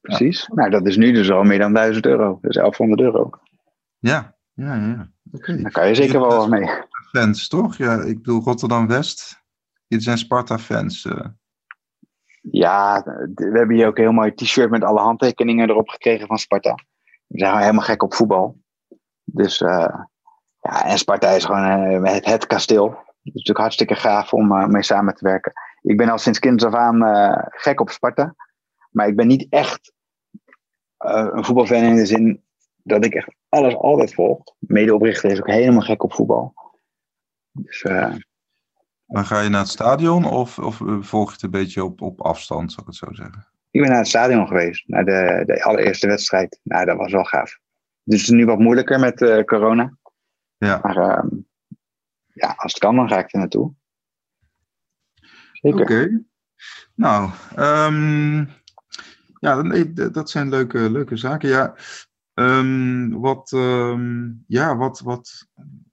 [0.00, 0.48] precies.
[0.48, 2.38] Nou, dat is nu dus al meer dan 1000 euro.
[2.40, 3.30] Dus 1100 euro.
[3.98, 5.12] Ja, ja, ja.
[5.32, 5.62] Okay.
[5.62, 6.68] Daar kan je zeker wel wat mee.
[7.10, 7.76] Fans, toch?
[7.76, 9.42] Ja, ik bedoel Rotterdam-West.
[9.88, 11.08] Dit zijn Sparta-fans.
[12.44, 12.52] Uh.
[12.52, 13.02] Ja,
[13.34, 16.74] we hebben hier ook een heel mooi t-shirt met alle handtekeningen erop gekregen van Sparta.
[17.26, 18.56] We zijn helemaal gek op voetbal.
[19.24, 19.94] Dus uh,
[20.60, 22.88] ja, en Sparta is gewoon uh, het, het kasteel.
[22.88, 25.52] Het is natuurlijk hartstikke gaaf om uh, mee samen te werken.
[25.82, 28.34] Ik ben al sinds kinds af aan uh, gek op Sparta.
[28.90, 29.92] Maar ik ben niet echt
[30.98, 32.44] uh, een voetbalfan in de zin
[32.82, 34.42] dat ik echt alles altijd volg.
[34.58, 36.54] Medeoprichter is ook helemaal gek op voetbal.
[37.50, 37.86] Dus,
[39.06, 42.20] maar ga je naar het stadion of, of volg je het een beetje op, op
[42.20, 43.46] afstand, zou ik het zo zeggen?
[43.70, 46.60] Ik ben naar het stadion geweest, naar de, de allereerste wedstrijd.
[46.62, 47.58] Nou, dat was wel gaaf.
[48.02, 49.96] Dus het is nu wat moeilijker met corona.
[50.56, 50.80] Ja.
[50.82, 51.28] Maar ehm,
[52.34, 53.74] ja, als het kan, dan ga ik er naartoe.
[55.60, 55.82] Oké.
[55.82, 56.24] Okay.
[56.94, 58.48] Nou, um,
[59.40, 61.48] ja, dat zijn leuke, leuke zaken.
[61.48, 61.74] Ja,
[62.34, 65.48] um, wat, um, ja wat, wat,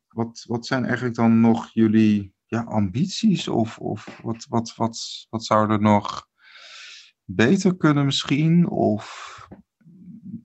[0.07, 3.47] wat, wat zijn eigenlijk dan nog jullie ja, ambities?
[3.47, 6.28] Of, of wat, wat, wat, wat zou er nog
[7.24, 8.70] beter kunnen misschien?
[8.70, 9.47] Of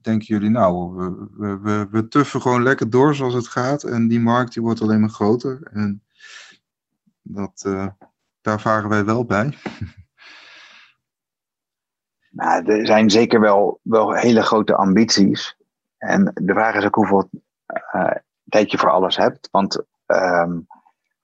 [0.01, 3.83] denken jullie, nou, we, we, we, we tuffen gewoon lekker door zoals het gaat.
[3.83, 5.69] En die markt die wordt alleen maar groter.
[5.71, 6.03] En
[7.21, 7.87] dat, uh,
[8.41, 9.53] daar varen wij wel bij.
[12.29, 15.57] Nou, er zijn zeker wel, wel hele grote ambities.
[15.97, 17.29] En de vraag is ook hoeveel
[17.95, 18.11] uh,
[18.49, 19.47] tijd je voor alles hebt.
[19.51, 20.67] Want um,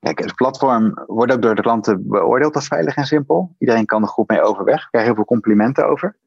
[0.03, 3.55] kijk, het platform wordt ook door de klanten beoordeeld als veilig en simpel.
[3.59, 4.81] Iedereen kan er goed mee overweg.
[4.81, 6.17] Ik krijg heel veel complimenten over.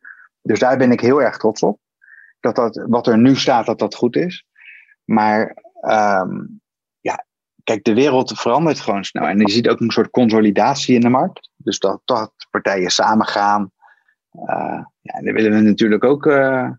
[0.43, 1.79] Dus daar ben ik heel erg trots op
[2.41, 4.47] dat, dat wat er nu staat, dat dat goed is.
[5.05, 6.61] Maar um,
[7.01, 7.25] ja,
[7.65, 9.27] kijk, de wereld verandert gewoon snel.
[9.27, 11.51] En je ziet ook een soort consolidatie in de markt.
[11.57, 13.71] Dus dat, partijen samen gaan.
[14.33, 16.71] Uh, ja, en daar willen we natuurlijk ook, uh,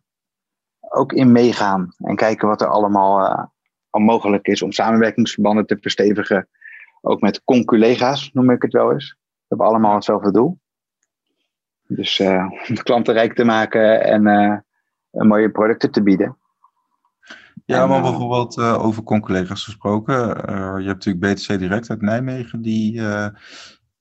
[0.90, 1.94] ook in meegaan.
[1.98, 3.46] En kijken wat er allemaal uh,
[3.90, 6.50] al mogelijk is om samenwerkingsverbanden te verstevigen.
[7.08, 9.10] Ook met conculega's, noem ik het wel eens.
[9.20, 10.60] We hebben allemaal hetzelfde doel.
[11.88, 12.20] Dus
[12.70, 14.64] om de klanten rijk te maken en
[15.12, 16.38] mooie producten te bieden.
[17.66, 20.16] Ja, maar eh, bijvoorbeeld uh, over collega's gesproken.
[20.82, 22.62] Je hebt natuurlijk BTC Direct uit Nijmegen.
[22.62, 22.94] Die,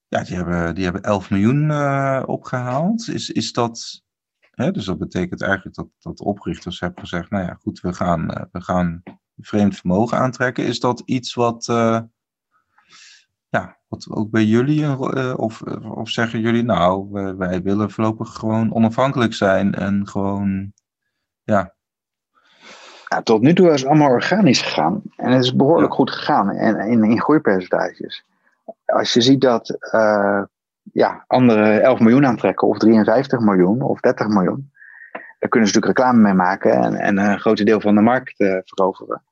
[0.09, 1.71] ja, die, hebben, die hebben 11 miljoen
[2.27, 3.09] opgehaald.
[3.09, 4.05] Is, is dat...
[4.51, 7.31] Hè, dus dat betekent eigenlijk dat, dat oprichters hebben gezegd...
[7.31, 9.03] Nou ja, goed, we gaan, we gaan
[9.37, 10.65] vreemd vermogen aantrekken.
[10.65, 11.67] Is dat iets wat...
[13.49, 14.99] ja, wat ook bij jullie...
[15.37, 16.63] of, of zeggen jullie...
[16.63, 19.75] Nou, wij willen voorlopig gewoon onafhankelijk zijn...
[19.75, 20.73] en gewoon
[21.43, 21.75] ja.
[23.09, 23.23] ja.
[23.23, 25.03] Tot nu toe is het allemaal organisch gegaan.
[25.17, 28.25] En het is behoorlijk goed gegaan in, in, in groeipercentages.
[28.85, 30.43] Als je ziet dat uh,
[30.93, 34.71] ja, anderen 11 miljoen aantrekken, of 53 miljoen, of 30 miljoen.
[35.39, 38.41] Daar kunnen ze natuurlijk reclame mee maken en, en een groot deel van de markt
[38.41, 39.23] uh, veroveren.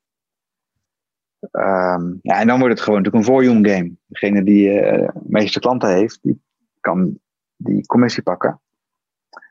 [1.52, 3.92] Um, ja, en dan wordt het gewoon natuurlijk een volume game.
[4.06, 6.42] Degene die uh, de meeste klanten heeft, die
[6.80, 7.18] kan
[7.56, 8.60] die commissie pakken.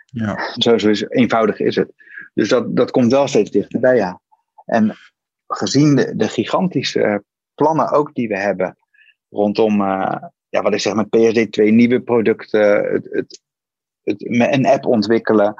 [0.05, 0.53] Ja.
[0.53, 1.93] Zo, zo is, eenvoudig is het.
[2.33, 4.21] Dus dat, dat komt wel steeds dichterbij, ja.
[4.65, 4.95] En
[5.47, 7.23] gezien de, de gigantische
[7.55, 8.77] plannen ook die we hebben
[9.29, 10.15] rondom, uh,
[10.49, 13.41] ja, wat ik zeg met PSD2, nieuwe producten, het, het,
[14.03, 15.55] het, een app ontwikkelen,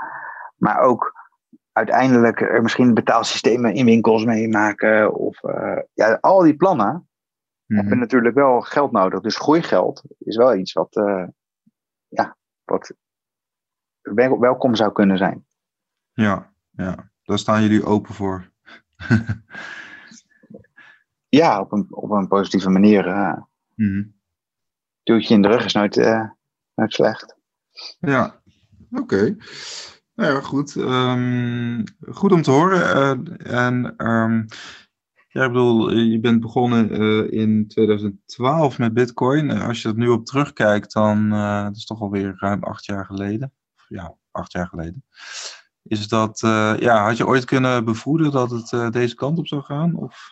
[0.56, 1.23] maar ook
[1.74, 5.14] uiteindelijk er misschien betaalsystemen in winkels meemaken.
[5.14, 7.10] Of uh, ja, al die plannen
[7.66, 7.78] mm.
[7.78, 9.22] hebben natuurlijk wel geld nodig.
[9.22, 11.28] Dus groeigeld is wel iets wat, uh,
[12.08, 12.94] ja, wat
[14.40, 15.46] welkom zou kunnen zijn.
[16.14, 18.52] Ja, ja, daar staan jullie open voor.
[21.40, 23.08] ja, op een, op een positieve manier.
[23.08, 23.38] Uh,
[23.76, 24.22] mm.
[25.04, 25.96] Duwtje in de rug is nooit,
[26.76, 27.36] nooit slecht.
[28.00, 28.42] Ja,
[28.92, 29.02] oké.
[29.02, 29.38] Okay.
[30.16, 30.76] Nou ja, goed.
[30.76, 32.80] Um, goed om te horen.
[32.80, 34.46] Uh, en um,
[35.28, 39.52] ja, ik bedoel, je bent begonnen uh, in 2012 met Bitcoin.
[39.52, 41.30] Als je er nu op terugkijkt, dan
[41.64, 43.54] dat is toch alweer ruim acht jaar geleden.
[43.88, 45.06] Ja, acht jaar geleden.
[45.84, 46.40] Is dat,
[46.80, 49.96] ja, had je ooit kunnen bevoeden dat het deze kant op zou gaan?
[49.96, 50.30] Of?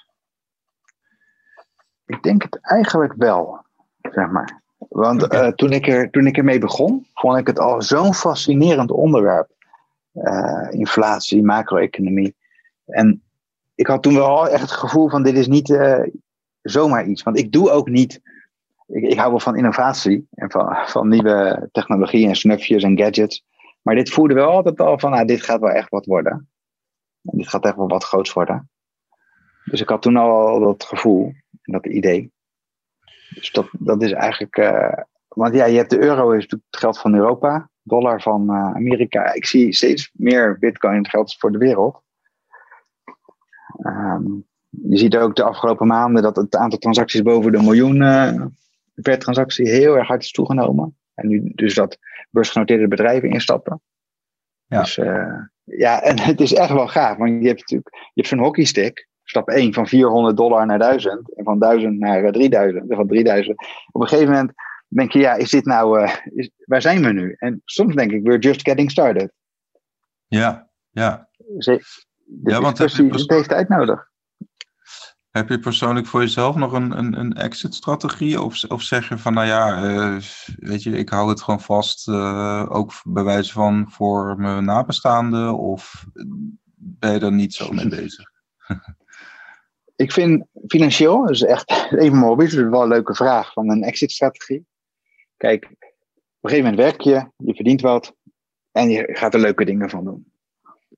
[2.05, 3.65] Ik denk het eigenlijk wel,
[4.01, 4.61] zeg maar.
[4.77, 9.49] Want toen, ik er, toen ik ermee begon, vond ik het al zo'n fascinerend onderwerp
[10.13, 12.35] uh, inflatie, macro-economie.
[12.85, 13.23] En
[13.75, 16.03] ik had toen wel echt het gevoel van dit is niet uh,
[16.61, 17.23] zomaar iets.
[17.23, 18.21] Want ik doe ook niet,
[18.87, 23.45] ik, ik, hou wel van innovatie en van, van nieuwe technologie en snufjes en gadgets.
[23.81, 26.49] Maar dit voelde wel altijd al van, nou, dit gaat wel echt wat worden.
[27.23, 28.69] En dit gaat echt wel wat groots worden.
[29.65, 32.31] Dus ik had toen al dat gevoel dat idee.
[33.33, 34.57] Dus dat, dat is eigenlijk.
[34.57, 34.93] Uh,
[35.27, 39.33] want ja, je hebt de euro, is het geld van Europa dollar van uh, Amerika.
[39.33, 42.01] Ik zie steeds meer bitcoin geld voor de wereld.
[43.85, 48.45] Um, je ziet ook de afgelopen maanden dat het aantal transacties boven de miljoen uh,
[48.93, 50.97] per transactie heel erg hard is toegenomen.
[51.13, 51.97] En nu dus dat
[52.29, 53.81] beursgenoteerde bedrijven instappen.
[54.65, 54.79] Ja.
[54.79, 58.27] Dus uh, ja, en het is echt wel gaaf, want je hebt natuurlijk je hebt
[58.27, 59.07] zo'n hockeystick.
[59.23, 63.57] Stap 1 van 400 dollar naar 1000 en van 1000 naar 3000 en van 3000.
[63.91, 64.53] Op een gegeven moment
[64.95, 67.35] denk je, ja, is dit nou, uh, is, waar zijn we nu?
[67.37, 69.31] En soms denk ik, we're just getting started.
[70.27, 71.29] Ja, ja.
[71.57, 71.81] Ze,
[72.43, 74.09] ja, want het heeft tijd nodig.
[75.29, 78.41] Heb je persoonlijk voor jezelf nog een, een, een exit-strategie?
[78.41, 80.21] Of, of zeg je van, nou ja, uh,
[80.55, 85.57] weet je, ik hou het gewoon vast, uh, ook bij wijze van voor mijn nabestaanden?
[85.57, 86.05] Of
[86.75, 88.31] ben je er niet zo mee bezig?
[89.95, 93.83] ik vind financieel, dus echt even mijn hobby, dus wel een leuke vraag van een
[93.83, 94.65] exit-strategie.
[95.41, 95.79] Kijk, op
[96.41, 98.15] een gegeven moment werk je, je verdient wat
[98.71, 100.31] en je gaat er leuke dingen van doen.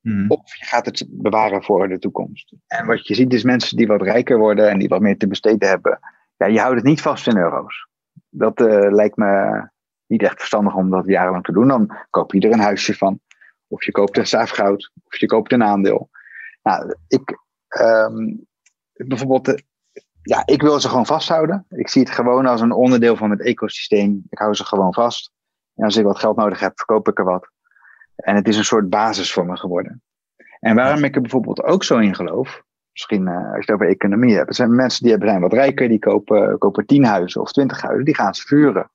[0.01, 0.31] Hmm.
[0.31, 2.53] Of je gaat het bewaren voor de toekomst.
[2.67, 5.27] En wat je ziet is mensen die wat rijker worden en die wat meer te
[5.27, 5.99] besteden hebben.
[6.37, 7.87] Ja, je houdt het niet vast in euro's.
[8.29, 9.61] Dat uh, lijkt me
[10.05, 11.67] niet echt verstandig om dat jarenlang te doen.
[11.67, 13.19] Dan koop je er een huisje van.
[13.67, 14.91] Of je koopt een staafgoud.
[15.03, 16.09] Of je koopt een aandeel.
[16.63, 17.37] Nou, ik,
[17.81, 18.47] um,
[18.93, 19.63] bijvoorbeeld
[20.23, 21.65] ja, ik wil ze gewoon vasthouden.
[21.69, 24.23] Ik zie het gewoon als een onderdeel van het ecosysteem.
[24.29, 25.31] Ik hou ze gewoon vast.
[25.75, 27.49] En als ik wat geld nodig heb, verkoop ik er wat.
[28.15, 30.01] En het is een soort basis voor me geworden.
[30.59, 33.87] En waarom ik er bijvoorbeeld ook zo in geloof, misschien uh, als je het over
[33.87, 37.51] economie hebt, er zijn mensen die zijn wat rijker, die kopen, kopen tien huizen of
[37.51, 38.91] twintig huizen, die gaan ze vuren.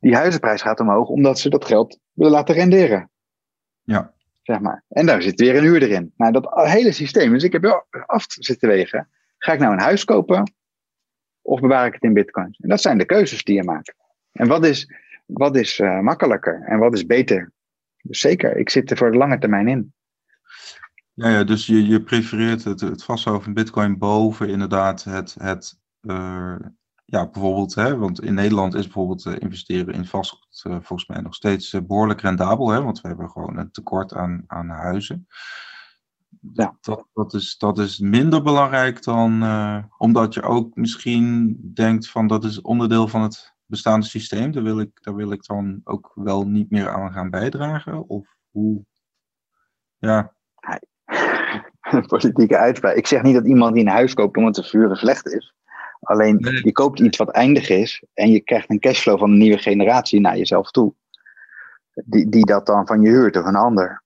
[0.00, 3.10] Die huizenprijs gaat omhoog omdat ze dat geld willen laten renderen.
[3.82, 4.14] Ja.
[4.42, 4.84] Zeg maar.
[4.88, 6.12] En daar zit weer een huur erin.
[6.16, 7.32] Nou, dat hele systeem.
[7.32, 9.08] Dus ik heb wel af zitten wegen.
[9.38, 10.54] Ga ik nou een huis kopen
[11.42, 12.58] of bewaar ik het in bitcoins?
[12.58, 13.94] En dat zijn de keuzes die je maakt.
[14.32, 14.92] En wat is,
[15.26, 17.52] wat is uh, makkelijker en wat is beter?
[18.02, 19.94] Dus zeker, ik zit er voor de lange termijn in.
[21.12, 25.78] Ja, ja dus je, je prefereert het, het vasthouden van bitcoin boven inderdaad het, het
[26.00, 26.56] uh,
[27.04, 31.34] ja, bijvoorbeeld, hè, want in Nederland is bijvoorbeeld uh, investeren in vastgoed volgens mij nog
[31.34, 35.26] steeds behoorlijk rendabel, hè, want we hebben gewoon een tekort aan, aan huizen.
[36.52, 36.76] Ja.
[36.80, 42.26] Dat, dat, is, dat is minder belangrijk dan, uh, omdat je ook misschien denkt van
[42.26, 44.52] dat is onderdeel van het bestaande systeem.
[44.52, 48.08] Daar wil ik, daar wil ik dan ook wel niet meer aan gaan bijdragen.
[48.08, 48.84] Of hoe?
[49.98, 50.34] Ja.
[52.06, 52.96] Politieke uitspraak.
[52.96, 55.54] Ik zeg niet dat iemand die een huis koopt om het te vuren slecht is.
[56.00, 59.58] Alleen je koopt iets wat eindig is en je krijgt een cashflow van een nieuwe
[59.58, 60.94] generatie naar jezelf toe.
[62.04, 64.02] Die, die dat dan van je huurt of een ander.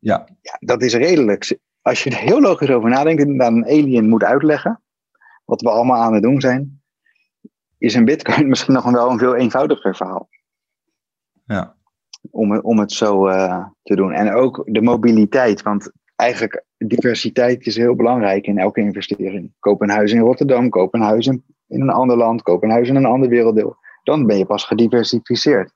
[0.00, 0.26] Ja.
[0.40, 4.08] ja dat is redelijk als je er heel logisch over nadenkt en dan een alien
[4.08, 4.82] moet uitleggen,
[5.44, 6.82] wat we allemaal aan het doen zijn,
[7.78, 10.28] is een bitcoin misschien nog wel een veel eenvoudiger verhaal.
[11.44, 11.76] Ja.
[12.30, 14.12] Om, om het zo uh, te doen.
[14.12, 19.52] En ook de mobiliteit, want eigenlijk diversiteit is heel belangrijk in elke investering.
[19.58, 22.70] Koop een huis in Rotterdam, koop een huis in, in een ander land, koop een
[22.70, 23.76] huis in een ander werelddeel.
[24.02, 25.72] Dan ben je pas gediversificeerd.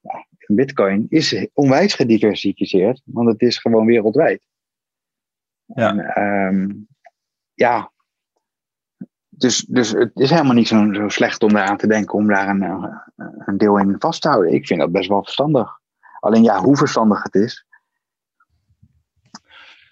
[0.00, 4.40] Ja, bitcoin is onwijs gediversificeerd, want het is gewoon wereldwijd.
[5.74, 5.88] Ja.
[5.88, 6.72] En, ehm,
[7.54, 7.92] ja.
[9.28, 12.48] Dus, dus het is helemaal niet zo, zo slecht om daaraan te denken om daar
[12.48, 12.62] een,
[13.46, 14.52] een deel in vast te houden.
[14.52, 15.78] Ik vind dat best wel verstandig.
[16.20, 17.66] Alleen ja, hoe verstandig het is,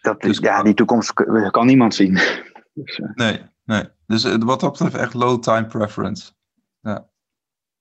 [0.00, 1.12] dat, dus, ja, die toekomst
[1.50, 2.18] kan niemand zien.
[2.74, 3.10] Dus, uh.
[3.14, 3.84] Nee, nee.
[4.06, 6.32] Dus uh, wat dat betreft echt low time preference.
[6.80, 7.08] Ja.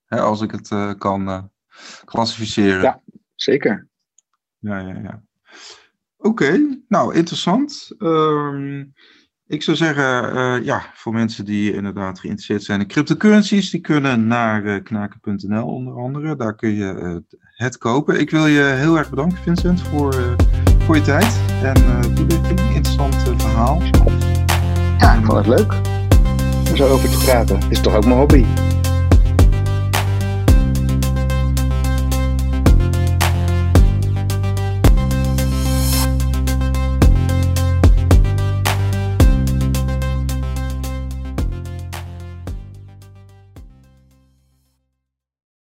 [0.04, 1.50] Hè, als ik het uh, kan
[2.04, 2.82] klassificeren.
[2.82, 3.02] Ja,
[3.34, 3.88] zeker.
[4.58, 5.22] Ja, ja, ja.
[6.20, 7.90] Oké, nou interessant.
[7.98, 8.92] Um,
[9.46, 14.26] ik zou zeggen, uh, ja, voor mensen die inderdaad geïnteresseerd zijn in cryptocurrencies, die kunnen
[14.26, 16.36] naar uh, knaken.nl onder andere.
[16.36, 17.16] Daar kun je uh,
[17.56, 18.20] het kopen.
[18.20, 20.36] Ik wil je heel erg bedanken, Vincent, voor,
[20.78, 22.60] voor je tijd en toelichting.
[22.60, 23.82] Interessant verhaal.
[24.98, 25.72] Ja, ik vond het leuk
[26.68, 27.70] om zo over te praten.
[27.70, 28.44] Is toch ook mijn hobby.